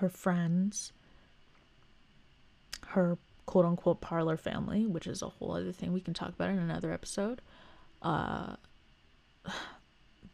her 0.00 0.08
friends, 0.08 0.92
her 2.88 3.18
quote 3.46 3.64
unquote 3.64 4.00
parlor 4.00 4.36
family, 4.36 4.86
which 4.86 5.06
is 5.06 5.22
a 5.22 5.28
whole 5.28 5.52
other 5.52 5.72
thing 5.72 5.92
we 5.92 6.00
can 6.00 6.14
talk 6.14 6.30
about 6.30 6.50
in 6.50 6.58
another 6.58 6.92
episode, 6.92 7.40
uh, 8.02 8.56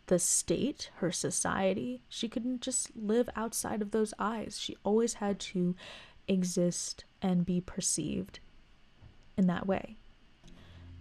the 0.06 0.18
state, 0.18 0.90
her 0.96 1.10
society. 1.10 2.02
She 2.08 2.28
couldn't 2.28 2.60
just 2.60 2.94
live 2.96 3.28
outside 3.36 3.80
of 3.80 3.90
those 3.90 4.12
eyes. 4.18 4.58
She 4.60 4.76
always 4.84 5.14
had 5.14 5.38
to 5.40 5.74
exist 6.28 7.04
and 7.22 7.46
be 7.46 7.60
perceived 7.60 8.40
in 9.36 9.46
that 9.46 9.66
way. 9.66 9.96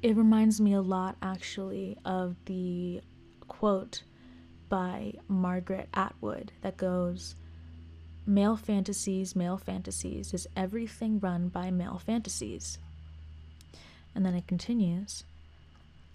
It 0.01 0.15
reminds 0.15 0.59
me 0.59 0.73
a 0.73 0.81
lot, 0.81 1.15
actually, 1.21 1.97
of 2.03 2.35
the 2.45 3.01
quote 3.47 4.03
by 4.69 5.13
Margaret 5.27 5.87
Atwood 5.93 6.51
that 6.61 6.77
goes 6.77 7.35
Male 8.25 8.55
fantasies, 8.55 9.35
male 9.35 9.57
fantasies 9.57 10.33
is 10.33 10.47
everything 10.55 11.19
run 11.19 11.49
by 11.49 11.69
male 11.71 11.97
fantasies. 11.97 12.77
And 14.15 14.25
then 14.25 14.33
it 14.33 14.47
continues 14.47 15.25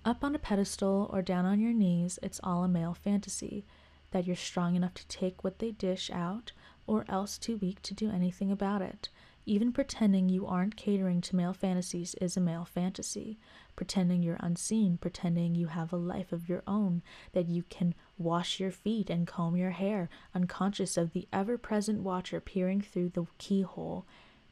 Up 0.07 0.25
on 0.25 0.35
a 0.35 0.39
pedestal 0.39 1.11
or 1.13 1.21
down 1.21 1.45
on 1.45 1.61
your 1.61 1.75
knees, 1.75 2.19
it's 2.23 2.41
all 2.43 2.65
a 2.65 2.69
male 2.69 2.95
fantasy 2.95 3.67
that 4.11 4.27
you're 4.27 4.37
strong 4.37 4.75
enough 4.75 4.95
to 4.95 5.09
take 5.09 5.45
what 5.45 5.59
they 5.59 5.71
dish 5.71 6.11
out 6.11 6.53
or 6.87 7.05
else 7.09 7.37
too 7.37 7.59
weak 7.59 7.83
to 7.83 7.93
do 7.93 8.11
anything 8.11 8.51
about 8.51 8.81
it. 8.81 9.11
Even 9.49 9.73
pretending 9.73 10.29
you 10.29 10.47
aren't 10.47 10.77
catering 10.77 11.23
to 11.23 11.35
male 11.35 11.55
fantasies 11.55 12.15
is 12.21 12.37
a 12.37 12.41
male 12.41 12.67
fantasy. 12.67 13.39
Pretending 13.77 14.23
you're 14.23 14.37
unseen, 14.41 14.99
pretending 14.99 15.55
you 15.55 15.69
have 15.69 15.91
a 15.91 15.97
life 15.97 16.33
of 16.33 16.51
your 16.51 16.63
own, 16.67 17.01
that 17.33 17.49
you 17.49 17.63
can 17.71 17.95
wash 18.19 18.61
your 18.61 18.71
feet 18.71 19.09
and 19.09 19.27
comb 19.27 19.57
your 19.57 19.71
hair, 19.71 20.11
unconscious 20.35 20.99
of 20.99 21.15
the 21.15 21.27
ever 21.33 21.57
present 21.57 22.03
watcher 22.03 22.43
peering 22.43 22.83
through 22.83 23.09
the 23.09 23.25
keyhole, 23.39 24.05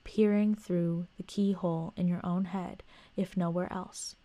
peering 0.05 0.55
through 0.55 1.07
the 1.19 1.25
keyhole 1.25 1.93
in 1.95 2.09
your 2.09 2.25
own 2.25 2.47
head, 2.47 2.83
if 3.19 3.37
nowhere 3.37 3.71
else. 3.71 4.17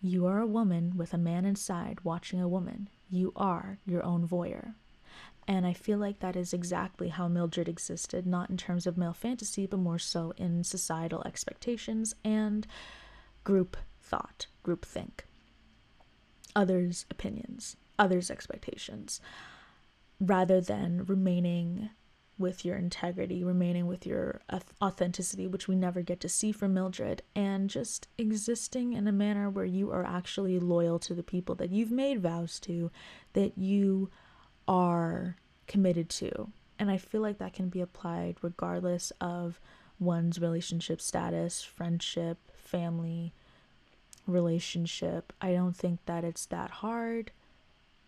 You 0.00 0.24
are 0.24 0.38
a 0.38 0.46
woman 0.46 0.96
with 0.96 1.12
a 1.12 1.18
man 1.18 1.44
inside 1.44 1.98
watching 2.02 2.40
a 2.40 2.48
woman. 2.48 2.88
You 3.10 3.34
are 3.36 3.78
your 3.84 4.02
own 4.06 4.26
voyeur. 4.26 4.72
And 5.50 5.66
I 5.66 5.72
feel 5.72 5.98
like 5.98 6.20
that 6.20 6.36
is 6.36 6.52
exactly 6.52 7.08
how 7.08 7.26
Mildred 7.26 7.68
existed, 7.68 8.24
not 8.24 8.50
in 8.50 8.56
terms 8.56 8.86
of 8.86 8.96
male 8.96 9.12
fantasy, 9.12 9.66
but 9.66 9.80
more 9.80 9.98
so 9.98 10.32
in 10.36 10.62
societal 10.62 11.24
expectations 11.26 12.14
and 12.24 12.68
group 13.42 13.76
thought, 14.00 14.46
group 14.62 14.86
think, 14.86 15.24
others' 16.54 17.04
opinions, 17.10 17.76
others' 17.98 18.30
expectations, 18.30 19.20
rather 20.20 20.60
than 20.60 21.04
remaining 21.06 21.90
with 22.38 22.64
your 22.64 22.76
integrity, 22.76 23.42
remaining 23.42 23.88
with 23.88 24.06
your 24.06 24.42
authenticity, 24.80 25.48
which 25.48 25.66
we 25.66 25.74
never 25.74 26.00
get 26.00 26.20
to 26.20 26.28
see 26.28 26.52
from 26.52 26.74
Mildred, 26.74 27.22
and 27.34 27.68
just 27.68 28.06
existing 28.16 28.92
in 28.92 29.08
a 29.08 29.12
manner 29.12 29.50
where 29.50 29.64
you 29.64 29.90
are 29.90 30.04
actually 30.04 30.60
loyal 30.60 31.00
to 31.00 31.12
the 31.12 31.24
people 31.24 31.56
that 31.56 31.72
you've 31.72 31.90
made 31.90 32.20
vows 32.20 32.60
to, 32.60 32.92
that 33.32 33.58
you 33.58 34.10
are 34.70 35.36
committed 35.66 36.08
to. 36.08 36.48
And 36.78 36.90
I 36.90 36.96
feel 36.96 37.20
like 37.20 37.38
that 37.38 37.52
can 37.52 37.68
be 37.68 37.80
applied 37.80 38.36
regardless 38.40 39.12
of 39.20 39.60
one's 39.98 40.40
relationship 40.40 41.00
status, 41.00 41.60
friendship, 41.62 42.38
family, 42.54 43.34
relationship. 44.26 45.32
I 45.40 45.52
don't 45.52 45.76
think 45.76 45.98
that 46.06 46.24
it's 46.24 46.46
that 46.46 46.70
hard, 46.70 47.32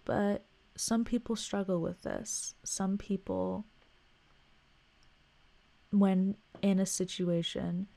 but 0.04 0.44
some 0.76 1.04
people 1.04 1.34
struggle 1.34 1.80
with 1.80 2.02
this. 2.02 2.54
Some 2.62 2.96
people, 2.96 3.64
when 5.90 6.36
in 6.62 6.78
a 6.78 6.86
situation, 6.86 7.88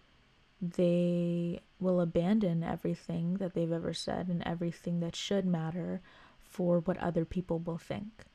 they 0.60 1.62
will 1.80 2.01
abandon 2.01 2.63
everything 2.63 3.36
that 3.36 3.54
they've 3.54 3.71
ever 3.71 3.93
said 3.93 4.28
and 4.28 4.41
everything 4.43 5.01
that 5.01 5.15
should 5.15 5.45
matter 5.45 6.01
for 6.41 6.80
what 6.80 6.97
other 6.97 7.25
people 7.25 7.60
will 7.60 7.78
think 7.78 8.25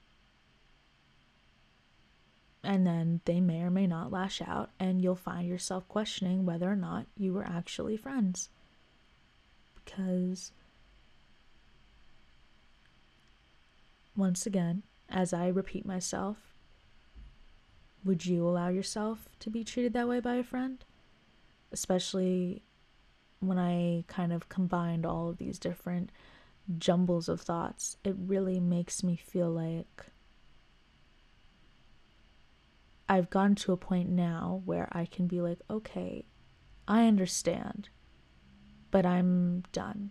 and 2.63 2.87
then 2.87 3.21
they 3.25 3.41
may 3.41 3.63
or 3.63 3.71
may 3.71 3.87
not 3.87 4.13
lash 4.13 4.43
out, 4.43 4.71
and 4.79 5.03
you'll 5.03 5.15
find 5.15 5.49
yourself 5.49 5.89
questioning 5.89 6.45
whether 6.45 6.71
or 6.71 6.77
not 6.77 7.07
you 7.17 7.33
were 7.33 7.45
actually 7.45 7.97
friends. 7.97 8.49
Because, 9.85 10.53
once 14.17 14.47
again, 14.47 14.83
as 15.09 15.33
I 15.33 15.49
repeat 15.49 15.87
myself, 15.87 16.37
would 18.05 18.27
you 18.27 18.47
allow 18.47 18.69
yourself 18.69 19.29
to 19.41 19.51
be 19.51 19.65
treated 19.65 19.93
that 19.95 20.09
way 20.09 20.21
by 20.21 20.37
a 20.37 20.45
friend? 20.45 20.85
Especially 21.73 22.63
when 23.41 23.59
I 23.59 24.05
kind 24.07 24.33
of 24.33 24.49
combined 24.49 25.07
all 25.07 25.29
of 25.29 25.39
these 25.39 25.59
different 25.59 26.11
jumbles 26.79 27.29
of 27.29 27.41
thoughts, 27.41 27.97
it 28.05 28.15
really 28.19 28.61
makes 28.61 29.03
me 29.03 29.17
feel 29.17 29.51
like 29.51 30.07
I've 33.11 33.29
gotten 33.29 33.57
to 33.57 33.73
a 33.73 33.77
point 33.77 34.09
now 34.09 34.63
where 34.65 34.89
I 34.93 35.05
can 35.05 35.27
be 35.27 35.41
like, 35.41 35.59
okay, 35.69 36.27
I 36.87 37.09
understand, 37.09 37.89
but 38.93 39.05
I'm 39.05 39.65
done. 39.73 40.11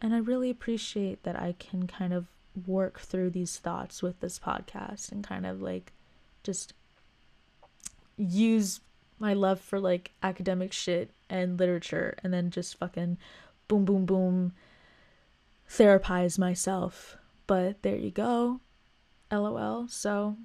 And 0.00 0.12
I 0.12 0.18
really 0.18 0.50
appreciate 0.50 1.22
that 1.22 1.40
I 1.40 1.54
can 1.56 1.86
kind 1.86 2.12
of 2.12 2.26
work 2.66 2.98
through 2.98 3.30
these 3.30 3.56
thoughts 3.56 4.02
with 4.02 4.18
this 4.18 4.40
podcast 4.40 5.12
and 5.12 5.22
kind 5.22 5.46
of 5.46 5.62
like 5.62 5.92
just 6.42 6.74
use 8.16 8.80
my 9.20 9.32
love 9.32 9.60
for 9.60 9.78
like 9.78 10.10
academic 10.24 10.72
shit 10.72 11.12
and 11.30 11.56
literature 11.56 12.16
and 12.24 12.34
then 12.34 12.50
just 12.50 12.76
fucking 12.76 13.16
boom, 13.68 13.84
boom, 13.84 14.06
boom, 14.06 14.54
therapize 15.70 16.36
myself 16.36 17.16
but 17.46 17.82
there 17.82 17.96
you 17.96 18.10
go. 18.10 18.60
LOL. 19.30 19.88
So, 19.88 20.36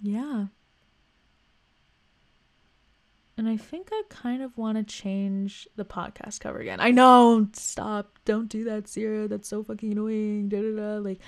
yeah. 0.00 0.46
And 3.36 3.48
I 3.48 3.56
think 3.56 3.90
I 3.92 4.02
kind 4.08 4.42
of 4.42 4.56
want 4.58 4.78
to 4.78 4.82
change 4.82 5.68
the 5.76 5.84
podcast 5.84 6.40
cover 6.40 6.58
again. 6.58 6.80
I 6.80 6.90
know, 6.90 7.46
stop, 7.52 8.18
don't 8.24 8.48
do 8.48 8.64
that, 8.64 8.88
Sierra. 8.88 9.28
That's 9.28 9.48
so 9.48 9.62
fucking 9.62 9.92
annoying. 9.92 10.48
Da 10.48 10.60
da 10.60 10.76
da. 10.76 10.98
Like, 10.98 11.20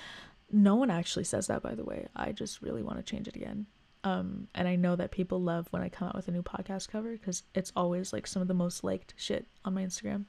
no 0.51 0.75
one 0.75 0.89
actually 0.89 1.23
says 1.23 1.47
that, 1.47 1.61
by 1.61 1.73
the 1.73 1.85
way. 1.85 2.07
I 2.13 2.33
just 2.33 2.61
really 2.61 2.83
want 2.83 2.97
to 2.97 3.03
change 3.03 3.29
it 3.29 3.37
again. 3.37 3.65
Um, 4.03 4.47
and 4.55 4.67
I 4.67 4.75
know 4.75 4.95
that 4.95 5.11
people 5.11 5.41
love 5.41 5.67
when 5.71 5.81
I 5.81 5.89
come 5.89 6.07
out 6.09 6.15
with 6.15 6.27
a 6.27 6.31
new 6.31 6.41
podcast 6.43 6.89
cover 6.89 7.11
because 7.13 7.43
it's 7.53 7.71
always 7.75 8.11
like 8.11 8.27
some 8.27 8.41
of 8.41 8.47
the 8.47 8.53
most 8.53 8.83
liked 8.83 9.13
shit 9.15 9.47
on 9.63 9.73
my 9.73 9.83
Instagram. 9.83 10.25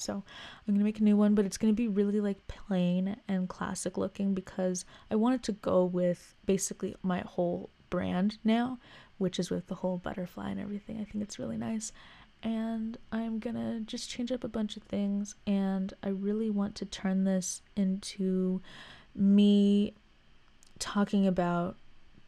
So 0.00 0.24
I'm 0.66 0.74
gonna 0.74 0.84
make 0.84 1.00
a 1.00 1.04
new 1.04 1.16
one, 1.16 1.34
but 1.34 1.44
it's 1.44 1.58
gonna 1.58 1.72
be 1.72 1.88
really 1.88 2.20
like 2.20 2.46
plain 2.48 3.16
and 3.28 3.48
classic 3.48 3.98
looking 3.98 4.34
because 4.34 4.84
I 5.10 5.16
wanted 5.16 5.42
to 5.44 5.52
go 5.52 5.84
with 5.84 6.34
basically 6.46 6.96
my 7.02 7.20
whole 7.20 7.70
brand 7.90 8.38
now, 8.42 8.78
which 9.18 9.38
is 9.38 9.50
with 9.50 9.66
the 9.66 9.74
whole 9.76 9.98
butterfly 9.98 10.50
and 10.50 10.60
everything. 10.60 10.98
I 11.00 11.04
think 11.04 11.22
it's 11.22 11.38
really 11.38 11.58
nice. 11.58 11.92
And 12.42 12.96
I'm 13.12 13.38
gonna 13.38 13.80
just 13.80 14.08
change 14.08 14.32
up 14.32 14.44
a 14.44 14.48
bunch 14.48 14.78
of 14.78 14.82
things, 14.84 15.34
and 15.46 15.92
I 16.02 16.08
really 16.08 16.48
want 16.48 16.74
to 16.76 16.86
turn 16.86 17.24
this 17.24 17.60
into 17.76 18.62
me 19.14 19.94
talking 20.78 21.26
about 21.26 21.76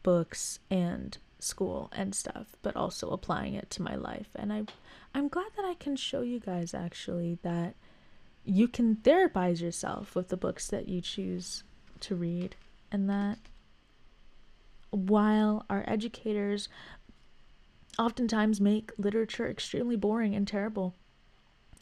books 0.03 0.59
and 0.69 1.17
school 1.39 1.89
and 1.93 2.13
stuff, 2.13 2.55
but 2.61 2.75
also 2.75 3.09
applying 3.09 3.55
it 3.55 3.71
to 3.71 3.81
my 3.81 3.95
life. 3.95 4.29
And 4.35 4.53
I 4.53 4.63
I'm 5.13 5.27
glad 5.27 5.51
that 5.55 5.65
I 5.65 5.75
can 5.75 5.95
show 5.95 6.21
you 6.21 6.39
guys 6.39 6.73
actually 6.73 7.37
that 7.43 7.75
you 8.43 8.67
can 8.67 8.97
therapize 8.97 9.61
yourself 9.61 10.15
with 10.15 10.29
the 10.29 10.37
books 10.37 10.67
that 10.67 10.89
you 10.89 11.01
choose 11.01 11.63
to 12.01 12.15
read 12.15 12.55
and 12.91 13.09
that 13.09 13.37
while 14.89 15.65
our 15.69 15.83
educators 15.87 16.67
oftentimes 17.97 18.59
make 18.59 18.91
literature 18.97 19.49
extremely 19.49 19.95
boring 19.95 20.35
and 20.35 20.47
terrible, 20.47 20.95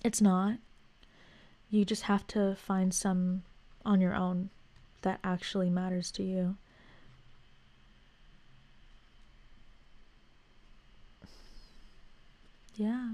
it's 0.04 0.22
not. 0.22 0.58
You 1.70 1.86
just 1.86 2.04
have 2.04 2.28
to 2.28 2.56
find 2.56 2.94
some 2.94 3.44
on 3.86 4.02
your 4.02 4.14
own 4.14 4.50
that 5.02 5.20
actually 5.24 5.70
matters 5.70 6.12
to 6.12 6.24
you. 6.24 6.58
Yeah. 12.76 13.10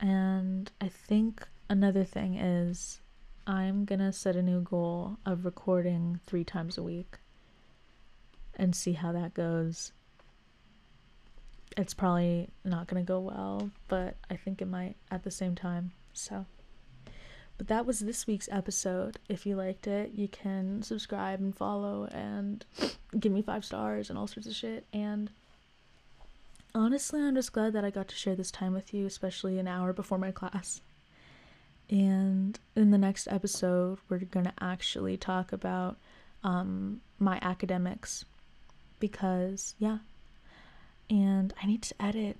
And 0.00 0.70
I 0.80 0.88
think 0.88 1.46
another 1.68 2.04
thing 2.04 2.36
is 2.36 3.00
I'm 3.46 3.84
gonna 3.84 4.12
set 4.12 4.36
a 4.36 4.42
new 4.42 4.60
goal 4.60 5.18
of 5.24 5.44
recording 5.44 6.20
three 6.26 6.44
times 6.44 6.78
a 6.78 6.82
week 6.82 7.16
and 8.54 8.74
see 8.74 8.92
how 8.92 9.12
that 9.12 9.34
goes. 9.34 9.92
It's 11.76 11.94
probably 11.94 12.50
not 12.64 12.86
gonna 12.88 13.02
go 13.02 13.20
well, 13.20 13.70
but 13.88 14.16
I 14.30 14.36
think 14.36 14.60
it 14.60 14.68
might 14.68 14.96
at 15.10 15.24
the 15.24 15.30
same 15.30 15.54
time. 15.54 15.92
So. 16.12 16.46
But 17.58 17.66
that 17.68 17.86
was 17.86 18.00
this 18.00 18.26
week's 18.26 18.48
episode. 18.50 19.18
If 19.28 19.44
you 19.44 19.56
liked 19.56 19.86
it, 19.86 20.12
you 20.12 20.28
can 20.28 20.82
subscribe 20.82 21.40
and 21.40 21.54
follow 21.54 22.08
and 22.12 22.64
give 23.18 23.32
me 23.32 23.42
five 23.42 23.64
stars 23.64 24.08
and 24.08 24.18
all 24.18 24.26
sorts 24.26 24.46
of 24.46 24.54
shit. 24.54 24.86
And 24.92 25.30
honestly, 26.74 27.20
I'm 27.20 27.34
just 27.34 27.52
glad 27.52 27.72
that 27.72 27.84
I 27.84 27.90
got 27.90 28.08
to 28.08 28.16
share 28.16 28.36
this 28.36 28.50
time 28.50 28.72
with 28.72 28.94
you, 28.94 29.06
especially 29.06 29.58
an 29.58 29.68
hour 29.68 29.92
before 29.92 30.18
my 30.18 30.30
class. 30.30 30.80
And 31.90 32.58
in 32.76 32.90
the 32.90 32.98
next 32.98 33.26
episode, 33.28 33.98
we're 34.08 34.18
going 34.18 34.46
to 34.46 34.52
actually 34.60 35.16
talk 35.16 35.52
about 35.52 35.96
um, 36.44 37.00
my 37.18 37.38
academics 37.42 38.24
because, 39.00 39.74
yeah. 39.78 39.98
And 41.10 41.52
I 41.60 41.66
need 41.66 41.82
to 41.82 41.94
edit 42.00 42.36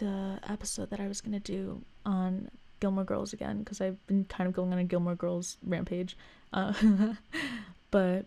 the 0.00 0.40
episode 0.48 0.90
that 0.90 1.00
I 1.00 1.06
was 1.06 1.20
gonna 1.20 1.40
do 1.40 1.82
on 2.04 2.50
Gilmore 2.80 3.04
Girls 3.04 3.32
again 3.32 3.58
because 3.60 3.80
I've 3.80 4.04
been 4.06 4.24
kind 4.24 4.48
of 4.48 4.54
going 4.54 4.72
on 4.72 4.78
a 4.78 4.84
Gilmore 4.84 5.14
Girls 5.14 5.58
rampage. 5.64 6.16
Uh, 6.52 6.72
but 7.90 8.26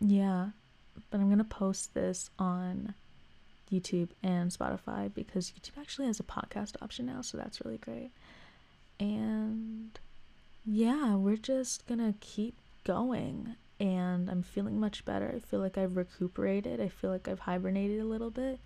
yeah, 0.00 0.50
but 1.10 1.20
I'm 1.20 1.28
gonna 1.28 1.44
post 1.44 1.94
this 1.94 2.30
on 2.38 2.94
YouTube 3.70 4.10
and 4.22 4.50
Spotify 4.50 5.12
because 5.12 5.52
YouTube 5.52 5.80
actually 5.80 6.06
has 6.06 6.20
a 6.20 6.24
podcast 6.24 6.74
option 6.82 7.06
now, 7.06 7.20
so 7.22 7.36
that's 7.36 7.64
really 7.64 7.78
great. 7.78 8.10
And 9.00 9.98
yeah, 10.64 11.14
we're 11.16 11.36
just 11.36 11.86
gonna 11.86 12.14
keep 12.20 12.56
going. 12.84 13.56
And 13.80 14.30
I'm 14.30 14.42
feeling 14.42 14.78
much 14.78 15.04
better. 15.04 15.32
I 15.34 15.40
feel 15.40 15.60
like 15.60 15.76
I've 15.76 15.96
recuperated. 15.96 16.80
I 16.80 16.88
feel 16.88 17.10
like 17.10 17.26
I've 17.26 17.40
hibernated 17.40 18.00
a 18.00 18.04
little 18.04 18.30
bit. 18.30 18.60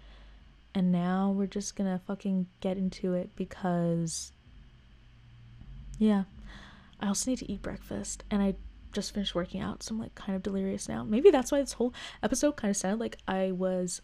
And 0.75 0.93
now 0.93 1.31
we're 1.31 1.47
just 1.47 1.77
gonna 1.77 2.01
fucking 2.07 2.47
get 2.61 2.77
into 2.77 3.15
it 3.15 3.31
because, 3.35 4.33
yeah, 5.99 6.25
I 7.01 7.09
also 7.09 7.31
need 7.31 7.39
to 7.39 7.51
eat 7.51 7.63
breakfast. 7.63 8.25
And 8.31 8.43
I 8.43 8.55
just 8.93 9.13
finished 9.13 9.35
working 9.35 9.61
out, 9.61 9.83
so 9.83 9.95
I'm 9.95 10.01
like 10.01 10.15
kind 10.15 10.35
of 10.35 10.43
delirious 10.43 10.89
now. 10.89 11.05
Maybe 11.05 11.31
that's 11.31 11.53
why 11.53 11.61
this 11.61 11.75
whole 11.75 11.93
episode 12.23 12.57
kind 12.57 12.71
of 12.71 12.77
sounded 12.77 13.01
like 13.01 13.19
I 13.27 13.53
was 13.53 14.01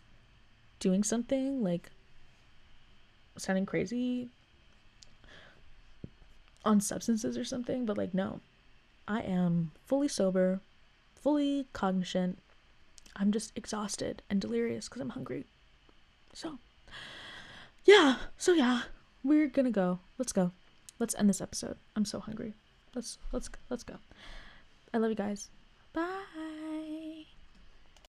doing 0.78 1.02
something, 1.02 1.62
like 1.62 1.90
sounding 3.36 3.66
crazy 3.66 4.28
on 6.64 6.80
substances 6.80 7.36
or 7.36 7.44
something, 7.44 7.84
but 7.84 7.98
like, 7.98 8.14
no, 8.14 8.40
I 9.06 9.20
am 9.20 9.72
fully 9.86 10.08
sober, 10.08 10.60
fully 11.14 11.66
cognizant. 11.72 12.38
I'm 13.16 13.32
just 13.32 13.52
exhausted 13.56 14.22
and 14.28 14.40
delirious 14.40 14.88
because 14.88 15.00
I'm 15.00 15.10
hungry. 15.10 15.44
So, 16.32 16.58
yeah, 17.84 18.16
so 18.38 18.52
yeah, 18.52 18.82
we're 19.22 19.46
gonna 19.46 19.70
go. 19.70 20.00
Let's 20.18 20.32
go. 20.32 20.52
Let's 21.04 21.14
end 21.16 21.28
this 21.28 21.42
episode. 21.42 21.76
I'm 21.96 22.06
so 22.06 22.18
hungry. 22.18 22.54
Let's 22.94 23.18
let's 23.30 23.50
let's 23.68 23.82
go. 23.82 23.96
I 24.94 24.96
love 24.96 25.10
you 25.10 25.16
guys. 25.16 25.50
Bye. 25.92 26.53